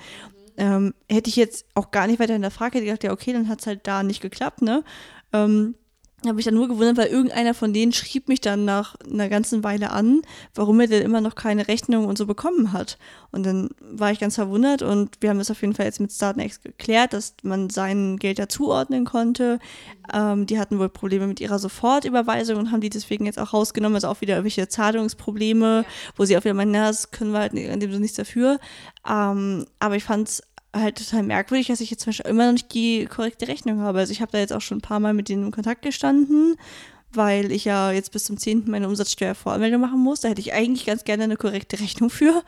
[0.57, 3.49] Ähm, hätte ich jetzt auch gar nicht weiter in der Frage gedacht, ja, okay, dann
[3.49, 4.82] hat es halt da nicht geklappt, ne?
[5.32, 5.74] Ähm,
[6.29, 9.64] habe ich dann nur gewundert, weil irgendeiner von denen schrieb mich dann nach einer ganzen
[9.64, 10.22] Weile an,
[10.55, 12.99] warum er denn immer noch keine Rechnung und so bekommen hat.
[13.33, 16.12] Und dann war ich ganz verwundert und wir haben das auf jeden Fall jetzt mit
[16.12, 19.59] Startnext geklärt, dass man sein Geld da zuordnen konnte.
[20.12, 23.97] Ähm, die hatten wohl Probleme mit ihrer Sofortüberweisung und haben die deswegen jetzt auch rausgenommen,
[23.97, 25.91] also auch wieder irgendwelche Zahlungsprobleme, ja.
[26.16, 28.59] wo sie auch wieder meinen, na, das können wir halt in dem Sinne nichts dafür.
[29.09, 30.43] Ähm, aber ich fand es
[30.81, 33.99] halt total merkwürdig, dass ich jetzt zum Beispiel immer noch nicht die korrekte Rechnung habe.
[33.99, 36.57] Also ich habe da jetzt auch schon ein paar Mal mit denen in Kontakt gestanden,
[37.12, 38.64] weil ich ja jetzt bis zum 10.
[38.66, 40.20] meine Umsatzsteuervoranmeldung machen muss.
[40.20, 42.43] Da hätte ich eigentlich ganz gerne eine korrekte Rechnung für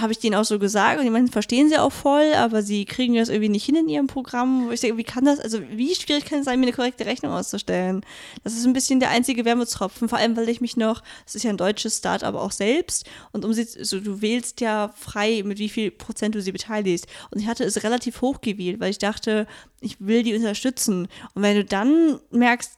[0.00, 2.84] habe ich denen auch so gesagt und die meinen, verstehen sie auch voll, aber sie
[2.84, 4.66] kriegen das irgendwie nicht hin in ihrem Programm.
[4.66, 7.06] Wo ich denke, wie kann das, also wie schwierig kann es sein, mir eine korrekte
[7.06, 8.04] Rechnung auszustellen?
[8.44, 11.42] Das ist ein bisschen der einzige Wermutstropfen, vor allem, weil ich mich noch, das ist
[11.42, 15.42] ja ein deutsches Start, aber auch selbst und um sie, also du wählst ja frei,
[15.44, 17.06] mit wie viel Prozent du sie beteiligst.
[17.30, 19.46] Und ich hatte es relativ hoch gewählt, weil ich dachte,
[19.80, 21.08] ich will die unterstützen.
[21.34, 22.72] Und wenn du dann merkst,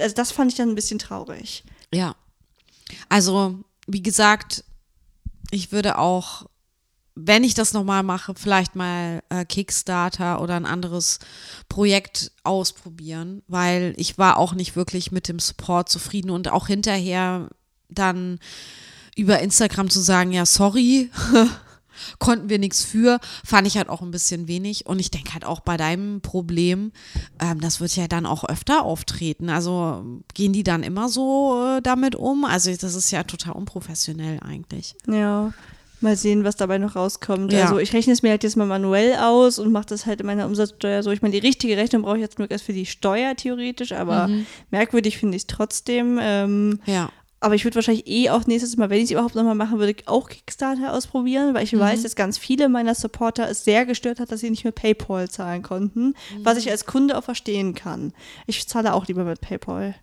[0.00, 1.64] also das fand ich dann ein bisschen traurig.
[1.92, 2.16] Ja.
[3.08, 4.64] Also, wie gesagt,
[5.50, 6.46] ich würde auch
[7.16, 11.20] wenn ich das nochmal mache, vielleicht mal äh, Kickstarter oder ein anderes
[11.68, 17.48] Projekt ausprobieren, weil ich war auch nicht wirklich mit dem Support zufrieden und auch hinterher
[17.88, 18.40] dann
[19.16, 21.10] über Instagram zu sagen, ja, sorry,
[22.18, 24.86] konnten wir nichts für, fand ich halt auch ein bisschen wenig.
[24.86, 26.90] Und ich denke halt auch bei deinem Problem,
[27.40, 29.50] ähm, das wird ja dann auch öfter auftreten.
[29.50, 30.04] Also
[30.34, 32.44] gehen die dann immer so äh, damit um?
[32.44, 34.96] Also das ist ja total unprofessionell eigentlich.
[35.06, 35.52] Ja,
[36.04, 37.52] Mal sehen, was dabei noch rauskommt.
[37.52, 37.62] Ja.
[37.62, 40.26] Also ich rechne es mir halt jetzt mal manuell aus und mache das halt in
[40.26, 41.10] meiner Umsatzsteuer so.
[41.10, 44.28] Ich meine, die richtige Rechnung brauche ich jetzt nur erst für die Steuer theoretisch, aber
[44.28, 44.46] mhm.
[44.70, 46.18] merkwürdig finde ich es trotzdem.
[46.22, 47.10] Ähm, ja.
[47.40, 49.94] Aber ich würde wahrscheinlich eh auch nächstes Mal, wenn ich es überhaupt nochmal machen würde,
[50.06, 51.80] auch Kickstarter ausprobieren, weil ich mhm.
[51.80, 55.28] weiß, dass ganz viele meiner Supporter es sehr gestört hat, dass sie nicht mit PayPal
[55.28, 56.14] zahlen konnten, mhm.
[56.42, 58.14] was ich als Kunde auch verstehen kann.
[58.46, 59.94] Ich zahle auch lieber mit PayPal.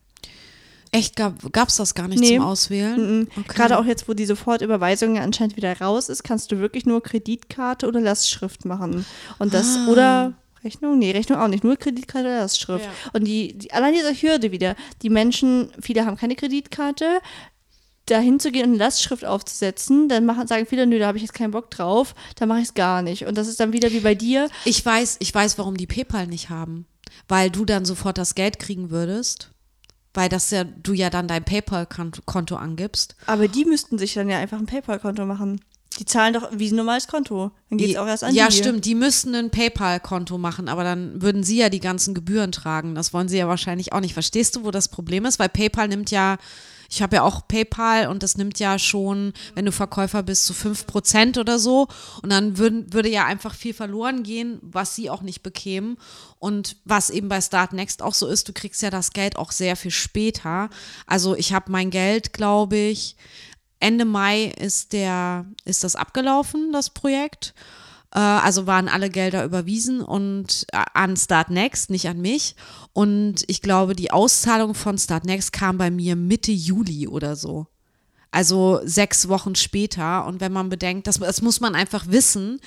[0.94, 2.36] Echt, gab es das gar nicht nee.
[2.36, 3.30] zum Auswählen?
[3.32, 3.48] Okay.
[3.48, 7.02] Gerade auch jetzt, wo die Sofortüberweisung ja anscheinend wieder raus ist, kannst du wirklich nur
[7.02, 9.06] Kreditkarte oder Lastschrift machen.
[9.40, 9.88] Und das, ah.
[9.90, 10.34] oder
[10.66, 11.00] Rechnung?
[11.00, 12.84] Nee, Rechnung auch nicht, nur Kreditkarte oder Lastschrift.
[12.84, 12.92] Ja.
[13.14, 17.22] Und die, die, allein diese Hürde wieder, die Menschen, viele haben keine Kreditkarte,
[18.08, 21.34] da hinzugehen und eine Lastschrift aufzusetzen, dann machen, sagen viele, nö, da habe ich jetzt
[21.34, 23.26] keinen Bock drauf, dann mache ich es gar nicht.
[23.28, 24.50] Und das ist dann wieder wie bei dir.
[24.66, 26.86] Ich weiß, ich weiß, warum die PayPal nicht haben.
[27.30, 29.52] Weil du dann sofort das Geld kriegen würdest
[30.14, 33.16] weil das ja du ja dann dein PayPal-Konto angibst.
[33.28, 35.62] Aber die müssten sich dann ja einfach ein PayPal-Konto machen.
[36.00, 37.52] Die zahlen doch wie ein normales Konto.
[37.70, 38.56] Dann geht es auch erst an Ja, die.
[38.56, 38.86] stimmt.
[38.86, 42.96] Die müssten ein PayPal-Konto machen, aber dann würden sie ja die ganzen Gebühren tragen.
[42.96, 44.14] Das wollen sie ja wahrscheinlich auch nicht.
[44.14, 45.38] Verstehst du, wo das Problem ist?
[45.38, 46.38] Weil PayPal nimmt ja
[46.92, 50.52] ich habe ja auch PayPal und das nimmt ja schon, wenn du Verkäufer bist, zu
[50.52, 51.88] so 5% oder so.
[52.22, 55.98] Und dann würden, würde ja einfach viel verloren gehen, was sie auch nicht bekämen.
[56.38, 59.52] Und was eben bei Start Next auch so ist, du kriegst ja das Geld auch
[59.52, 60.70] sehr viel später.
[61.08, 63.16] Also ich habe mein Geld, glaube ich,
[63.80, 67.54] Ende Mai ist der, ist das abgelaufen, das Projekt.
[68.14, 72.56] Äh, also waren alle Gelder überwiesen und äh, an Start Next, nicht an mich.
[72.94, 77.68] Und ich glaube, die Auszahlung von Start Next kam bei mir Mitte Juli oder so.
[78.32, 80.26] Also sechs Wochen später.
[80.26, 82.60] Und wenn man bedenkt, das, das muss man einfach wissen,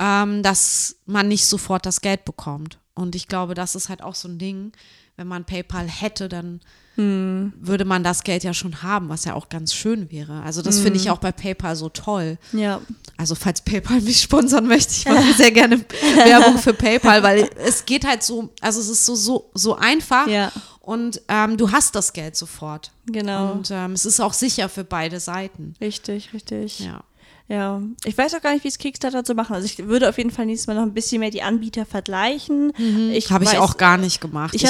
[0.00, 2.78] ähm, dass man nicht sofort das Geld bekommt.
[2.94, 4.72] Und ich glaube, das ist halt auch so ein Ding.
[5.16, 6.60] Wenn man PayPal hätte, dann
[6.96, 7.52] hm.
[7.60, 10.42] würde man das Geld ja schon haben, was ja auch ganz schön wäre.
[10.42, 10.82] Also das hm.
[10.84, 12.38] finde ich auch bei PayPal so toll.
[12.52, 12.80] Ja.
[13.16, 15.84] Also falls PayPal mich sponsern möchte, ich mache sehr gerne
[16.24, 20.26] Werbung für PayPal, weil es geht halt so, also es ist so, so, so einfach
[20.26, 20.52] ja.
[20.80, 22.90] und ähm, du hast das Geld sofort.
[23.06, 23.52] Genau.
[23.52, 25.74] Und ähm, es ist auch sicher für beide Seiten.
[25.80, 26.80] Richtig, richtig.
[26.80, 27.02] Ja.
[27.52, 29.54] Ja, ich weiß auch gar nicht, wie es Kickstarter zu machen.
[29.54, 32.72] Also ich würde auf jeden Fall nächstes Mal noch ein bisschen mehr die Anbieter vergleichen.
[33.12, 34.54] Ich Habe ich auch gar nicht gemacht.
[34.54, 34.64] Ich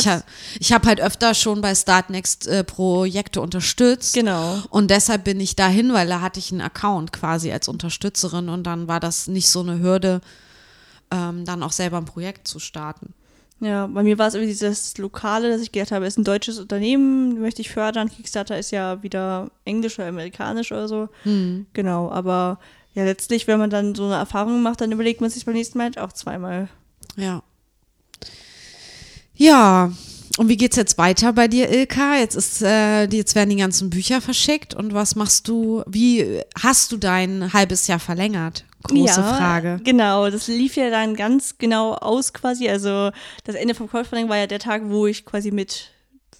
[0.58, 4.14] Ich, habe halt öfter schon bei Startnext äh, Projekte unterstützt.
[4.14, 4.60] Genau.
[4.68, 8.64] Und deshalb bin ich dahin, weil da hatte ich einen Account quasi als Unterstützerin und
[8.64, 10.20] dann war das nicht so eine Hürde,
[11.12, 13.14] ähm, dann auch selber ein Projekt zu starten.
[13.62, 16.58] Ja, bei mir war es irgendwie dieses Lokale, dass ich gedacht habe, ist ein deutsches
[16.58, 18.10] Unternehmen, möchte ich fördern.
[18.10, 21.08] Kickstarter ist ja wieder englisch oder amerikanisch oder so.
[21.72, 22.58] Genau, aber
[22.94, 25.78] ja, letztlich, wenn man dann so eine Erfahrung macht, dann überlegt man sich beim nächsten
[25.78, 26.68] Mal halt auch zweimal.
[27.16, 27.44] Ja.
[29.34, 29.92] Ja.
[30.38, 32.16] Und wie geht's jetzt weiter bei dir, Ilka?
[32.16, 35.84] Jetzt ist, äh, jetzt werden die ganzen Bücher verschickt und was machst du?
[35.86, 38.64] Wie hast du dein halbes Jahr verlängert?
[38.82, 39.80] Große ja, Frage.
[39.84, 42.68] Genau, das lief ja dann ganz genau aus quasi.
[42.68, 43.10] Also
[43.44, 45.90] das Ende vom Crowdfunding war ja der Tag, wo ich quasi mit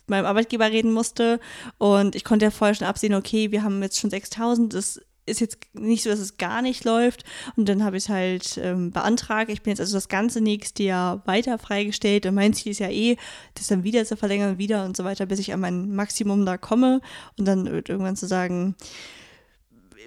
[0.07, 1.41] meinem Arbeitgeber reden musste
[1.79, 5.41] und ich konnte ja vorher schon absehen, okay, wir haben jetzt schon 6000, das ist
[5.41, 7.25] jetzt nicht so, dass es gar nicht läuft
[7.57, 9.51] und dann habe ich es halt ähm, beantragt.
[9.51, 12.91] Ich bin jetzt also das ganze nächste Jahr weiter freigestellt und mein Ziel ist ja
[12.91, 13.17] eh,
[13.55, 16.59] das dann wieder zu verlängern, wieder und so weiter, bis ich an mein Maximum da
[16.59, 17.01] komme
[17.39, 18.75] und dann irgendwann zu sagen,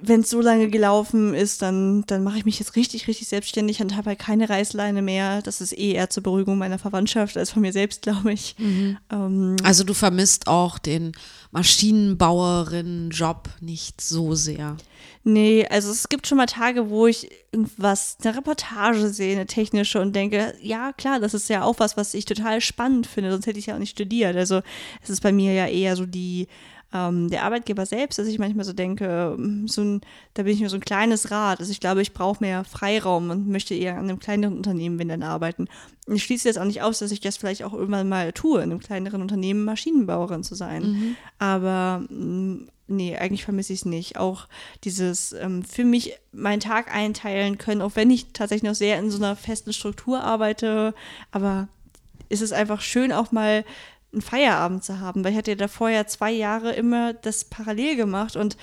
[0.02, 3.82] wenn es so lange gelaufen ist, dann, dann mache ich mich jetzt richtig, richtig selbstständig
[3.82, 5.42] und habe halt keine Reißleine mehr.
[5.42, 8.56] Das ist eh eher zur Beruhigung meiner Verwandtschaft als von mir selbst, glaube ich.
[8.60, 11.12] Ähm, Also du vermisst auch den
[11.52, 14.78] Maschinenbauerinnen-Job nicht so sehr.
[15.24, 20.02] nee, also es gibt schon mal Tage, wo ich irgendwas, eine Reportage sehe, eine technische
[20.02, 23.48] und denke, ja klar, das ist ja auch was, was ich total spannend finde, sonst
[23.48, 24.36] hätte ich ja auch nicht studiert.
[24.36, 24.62] Also
[25.02, 26.48] es ist bei mir ja eher so die
[26.96, 30.02] ähm, der Arbeitgeber selbst, dass ich manchmal so denke, ähm, so ein,
[30.34, 31.60] da bin ich nur so ein kleines Rad.
[31.60, 35.10] Also ich glaube, ich brauche mehr Freiraum und möchte eher an einem kleineren Unternehmen, wenn
[35.10, 35.68] dann arbeiten.
[36.08, 38.62] Und ich schließe jetzt auch nicht aus, dass ich das vielleicht auch irgendwann mal tue,
[38.62, 40.84] in einem kleineren Unternehmen Maschinenbauerin zu sein.
[41.38, 44.18] Aber mh, nee, eigentlich vermisse ich es nicht.
[44.18, 44.48] Auch
[44.84, 49.12] dieses ähm, für mich meinen Tag einteilen können, auch wenn ich tatsächlich noch sehr in
[49.12, 50.94] so einer festen Struktur arbeite,
[51.32, 51.68] aber
[52.30, 53.66] ist es einfach schön, auch mal
[54.16, 57.96] einen Feierabend zu haben, weil ich hatte ja davor ja zwei Jahre immer das parallel
[57.96, 58.58] gemacht und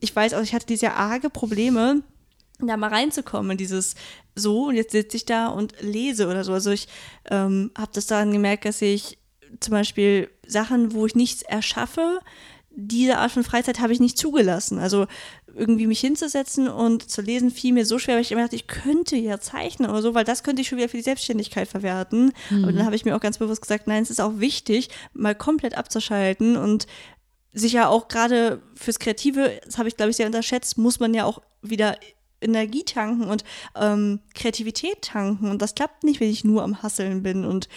[0.00, 2.02] ich weiß auch, ich hatte diese arge Probleme,
[2.58, 3.94] da mal reinzukommen in dieses
[4.34, 6.52] so und jetzt sitze ich da und lese oder so.
[6.52, 6.88] Also ich
[7.30, 9.18] ähm, habe das daran gemerkt, dass ich
[9.60, 12.20] zum Beispiel Sachen, wo ich nichts erschaffe,
[12.74, 14.78] diese Art von Freizeit habe ich nicht zugelassen.
[14.78, 15.06] Also
[15.54, 18.66] irgendwie mich hinzusetzen und zu lesen fiel mir so schwer, weil ich immer dachte, ich
[18.66, 22.32] könnte ja zeichnen oder so, weil das könnte ich schon wieder für die Selbstständigkeit verwerten.
[22.62, 25.34] Aber dann habe ich mir auch ganz bewusst gesagt, nein, es ist auch wichtig, mal
[25.34, 26.86] komplett abzuschalten und
[27.52, 31.12] sich ja auch gerade fürs Kreative, das habe ich glaube ich sehr unterschätzt, muss man
[31.12, 31.98] ja auch wieder
[32.40, 33.44] Energie tanken und
[33.76, 35.50] ähm, Kreativität tanken.
[35.50, 37.44] Und das klappt nicht, wenn ich nur am Hasseln bin.
[37.44, 37.68] Und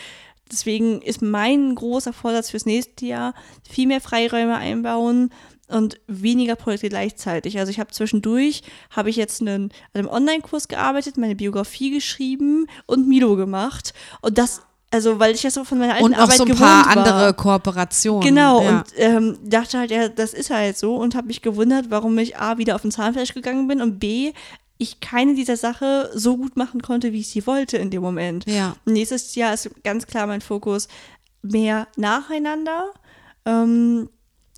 [0.52, 3.34] deswegen ist mein großer Vorsatz fürs nächste Jahr,
[3.70, 5.32] viel mehr Freiräume einbauen
[5.68, 7.58] und weniger Projekte gleichzeitig.
[7.58, 12.68] Also ich habe zwischendurch, habe ich jetzt einen, an einem Online-Kurs gearbeitet, meine Biografie geschrieben
[12.86, 13.94] und Milo gemacht.
[14.22, 16.70] Und das, also weil ich das so von meiner alten Und Arbeit so ein gewohnt
[16.70, 16.98] paar war.
[16.98, 18.28] andere Kooperationen.
[18.28, 18.70] Genau, ja.
[18.70, 22.38] und ähm, dachte halt, ja, das ist halt so und habe mich gewundert, warum ich
[22.38, 24.34] A, wieder auf den Zahnfleisch gegangen bin und B,
[24.78, 28.46] ich keine dieser Sache so gut machen konnte, wie ich sie wollte in dem Moment.
[28.46, 28.76] Ja.
[28.86, 30.88] Nächstes Jahr ist ganz klar mein Fokus
[31.42, 32.92] mehr nacheinander.
[33.46, 34.10] Ähm,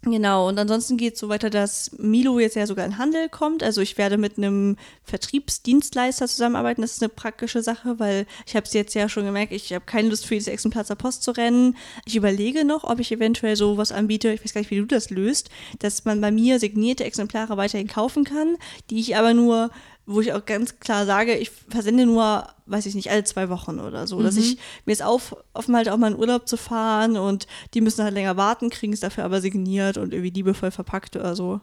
[0.04, 3.64] Genau, und ansonsten geht es so weiter, dass Milo jetzt ja sogar in Handel kommt.
[3.64, 6.82] Also ich werde mit einem Vertriebsdienstleister zusammenarbeiten.
[6.82, 9.86] Das ist eine praktische Sache, weil ich habe es jetzt ja schon gemerkt, ich habe
[9.86, 11.76] keine Lust für dieses Exemplar zur Post zu rennen.
[12.06, 15.10] Ich überlege noch, ob ich eventuell sowas anbiete, ich weiß gar nicht, wie du das
[15.10, 15.50] löst,
[15.80, 18.56] dass man bei mir signierte Exemplare weiterhin kaufen kann,
[18.92, 19.72] die ich aber nur
[20.10, 23.80] wo ich auch ganz klar sage, ich versende nur, weiß ich nicht, alle zwei Wochen
[23.80, 24.24] oder so.
[24.24, 27.82] Dass ich mir es auf, offen halte, auch mal in Urlaub zu fahren und die
[27.82, 31.60] müssen halt länger warten, kriegen es dafür aber signiert und irgendwie liebevoll verpackt oder so.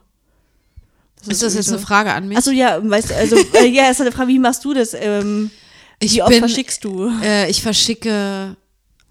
[1.27, 2.37] Ist das jetzt eine Frage an mich?
[2.37, 4.93] Achso, ja, weißt du, also, äh, ja, ist halt eine Frage, wie machst du das?
[4.93, 5.49] Ähm,
[5.99, 7.09] Ich wie oft bin- verschickst du?
[7.23, 8.55] Äh, ich verschicke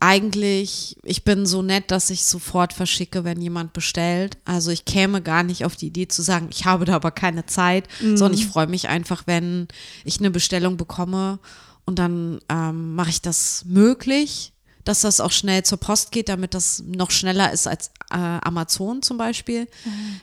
[0.05, 4.37] eigentlich, ich bin so nett, dass ich sofort verschicke, wenn jemand bestellt.
[4.45, 7.47] Also ich käme gar nicht auf die Idee zu sagen, ich habe da aber keine
[7.47, 9.67] Zeit, sondern ich freue mich einfach, wenn
[10.05, 11.39] ich eine Bestellung bekomme
[11.87, 14.53] und dann ähm, mache ich das möglich,
[14.85, 19.01] dass das auch schnell zur Post geht, damit das noch schneller ist als äh, Amazon
[19.01, 19.67] zum Beispiel,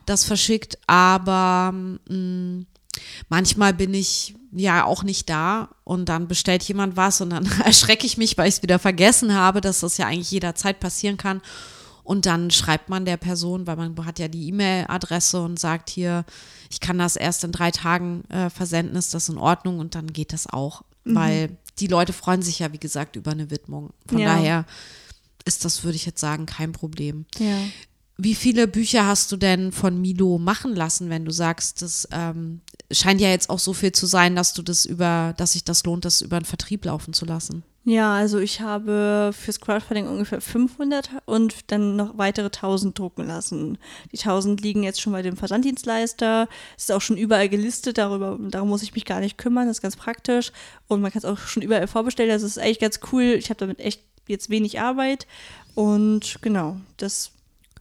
[0.06, 0.78] das verschickt.
[0.86, 2.66] Aber mh,
[3.30, 8.06] manchmal bin ich ja auch nicht da und dann bestellt jemand was und dann erschrecke
[8.06, 11.42] ich mich, weil ich es wieder vergessen habe, dass das ja eigentlich jederzeit passieren kann.
[12.04, 16.26] Und dann schreibt man der Person, weil man hat ja die E-Mail-Adresse und sagt hier,
[16.70, 20.12] ich kann das erst in drei Tagen äh, versenden, ist das in Ordnung und dann
[20.12, 20.82] geht das auch.
[21.06, 23.92] Weil die Leute freuen sich ja, wie gesagt, über eine Widmung.
[24.08, 24.36] Von Ja.
[24.36, 24.66] daher
[25.46, 27.26] ist das, würde ich jetzt sagen, kein Problem.
[27.40, 27.58] Ja.
[28.24, 32.62] Wie viele Bücher hast du denn von Milo machen lassen, wenn du sagst, das ähm,
[32.92, 35.84] scheint ja jetzt auch so viel zu sein, dass du das über, dass sich das
[35.86, 37.64] lohnt, das über einen Vertrieb laufen zu lassen?
[37.84, 43.80] Ja, also ich habe fürs Crowdfunding ungefähr 500 und dann noch weitere 1000 drucken lassen.
[44.12, 46.48] Die 1000 liegen jetzt schon bei dem Versanddienstleister.
[46.78, 49.78] Es ist auch schon überall gelistet, darüber, darum muss ich mich gar nicht kümmern, das
[49.78, 50.52] ist ganz praktisch.
[50.88, 53.34] Und man kann es auch schon überall vorbestellen, das ist eigentlich ganz cool.
[53.40, 55.26] Ich habe damit echt jetzt wenig Arbeit
[55.74, 57.32] und genau, das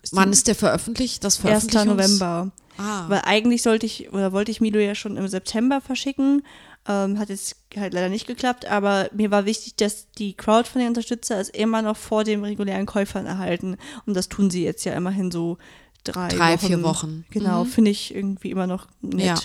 [0.03, 1.25] ist Wann ist der veröffentlicht?
[1.25, 1.73] Das 1.
[1.85, 2.51] November.
[2.79, 3.05] Ah.
[3.09, 6.43] Weil eigentlich sollte ich oder wollte ich Milo ja schon im September verschicken.
[6.89, 11.51] Ähm, hat jetzt halt leider nicht geklappt, aber mir war wichtig, dass die Crowdfunding-Unterstützer es
[11.51, 13.77] immer noch vor den regulären Käufern erhalten.
[14.07, 15.59] Und das tun sie jetzt ja immerhin so
[16.05, 16.67] drei, drei Wochen.
[16.67, 17.25] vier Wochen.
[17.31, 17.69] Genau, mhm.
[17.69, 19.27] finde ich irgendwie immer noch nett.
[19.27, 19.37] Ja.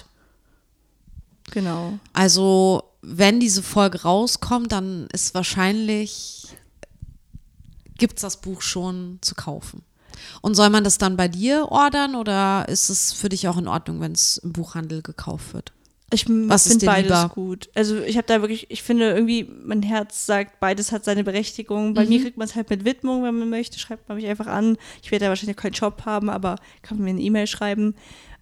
[1.52, 2.00] Genau.
[2.14, 6.48] Also, wenn diese Folge rauskommt, dann ist wahrscheinlich,
[7.98, 9.84] gibt es das Buch schon zu kaufen.
[10.42, 13.68] Und soll man das dann bei dir ordern oder ist es für dich auch in
[13.68, 15.72] Ordnung, wenn es im Buchhandel gekauft wird?
[16.12, 17.32] Ich finde beides lieber?
[17.34, 17.70] gut.
[17.74, 21.94] Also ich habe da wirklich, ich finde irgendwie, mein Herz sagt, beides hat seine Berechtigung.
[21.94, 22.10] Bei mhm.
[22.10, 24.78] mir kriegt man es halt mit Widmung, wenn man möchte, schreibt man mich einfach an.
[25.02, 27.96] Ich werde ja wahrscheinlich keinen Job haben, aber kann mir eine E-Mail schreiben.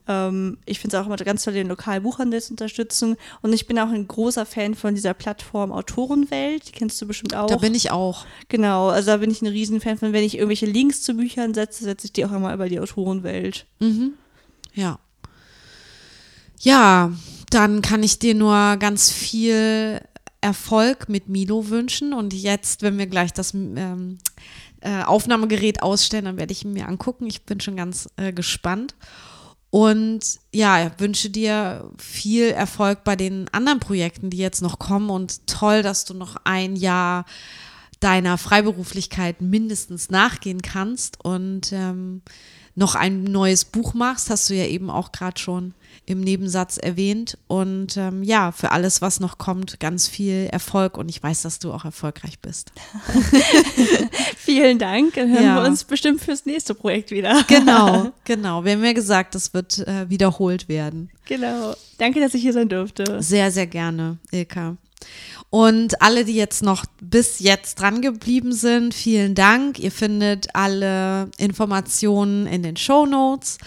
[0.07, 3.15] Ähm, ich finde es auch immer ganz toll, den lokalen Buchhandel zu unterstützen.
[3.41, 6.67] Und ich bin auch ein großer Fan von dieser Plattform Autorenwelt.
[6.67, 7.47] Die kennst du bestimmt auch.
[7.47, 8.25] Da bin ich auch.
[8.49, 10.13] Genau, also da bin ich ein Riesenfan von.
[10.13, 13.65] Wenn ich irgendwelche Links zu Büchern setze, setze ich die auch immer über die Autorenwelt.
[13.79, 14.13] Mhm.
[14.73, 14.99] Ja.
[16.59, 17.11] Ja,
[17.49, 20.01] dann kann ich dir nur ganz viel
[20.41, 22.13] Erfolg mit Milo wünschen.
[22.13, 24.17] Und jetzt, wenn wir gleich das ähm,
[24.81, 27.27] äh, Aufnahmegerät ausstellen, dann werde ich ihn mir angucken.
[27.27, 28.95] Ich bin schon ganz äh, gespannt.
[29.73, 35.09] Und ja, wünsche dir viel Erfolg bei den anderen Projekten, die jetzt noch kommen.
[35.09, 37.25] Und toll, dass du noch ein Jahr
[37.99, 42.21] deiner Freiberuflichkeit mindestens nachgehen kannst und ähm,
[42.75, 45.73] noch ein neues Buch machst, hast du ja eben auch gerade schon
[46.05, 47.37] im Nebensatz erwähnt.
[47.47, 51.59] Und ähm, ja, für alles, was noch kommt, ganz viel Erfolg und ich weiß, dass
[51.59, 52.71] du auch erfolgreich bist.
[54.37, 55.13] Vielen Dank.
[55.13, 55.55] Dann hören ja.
[55.55, 57.43] wir uns bestimmt fürs nächste Projekt wieder.
[57.47, 58.65] genau, genau.
[58.65, 61.09] Wir haben ja gesagt, das wird äh, wiederholt werden.
[61.25, 61.75] Genau.
[61.97, 63.21] Danke, dass ich hier sein durfte.
[63.21, 64.77] Sehr, sehr gerne, Ilka.
[65.49, 69.77] Und alle, die jetzt noch bis jetzt dran geblieben sind, vielen Dank.
[69.77, 73.59] Ihr findet alle Informationen in den Show Notes.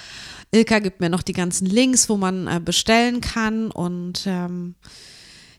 [0.51, 3.71] Ilka gibt mir noch die ganzen Links, wo man äh, bestellen kann.
[3.71, 4.75] Und ähm,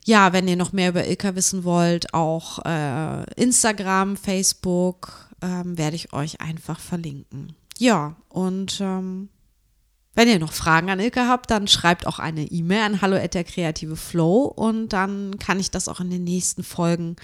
[0.04, 5.96] ja, wenn ihr noch mehr über Ilka wissen wollt, auch äh, Instagram, Facebook, ähm, werde
[5.96, 7.54] ich euch einfach verlinken.
[7.78, 9.28] Ja, und ähm,
[10.18, 13.34] wenn ihr noch Fragen an Ilka habt, dann schreibt auch eine E-Mail an hallo at
[13.34, 17.14] der kreative Flow und dann kann ich das auch in den nächsten Folgen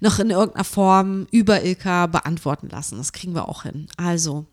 [0.00, 2.98] noch in irgendeiner Form über Ilka beantworten lassen.
[2.98, 3.86] Das kriegen wir auch hin.
[3.96, 4.46] Also,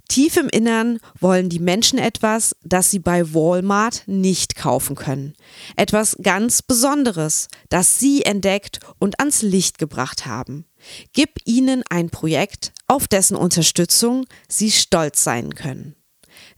[0.07, 5.34] Tief im Innern wollen die Menschen etwas, das sie bei Walmart nicht kaufen können.
[5.76, 10.66] Etwas ganz Besonderes, das sie entdeckt und ans Licht gebracht haben.
[11.14, 15.96] Gib ihnen ein Projekt, auf dessen Unterstützung sie stolz sein können.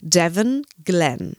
[0.02, 1.36] Devon Glenn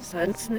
[0.00, 0.50] Sonst.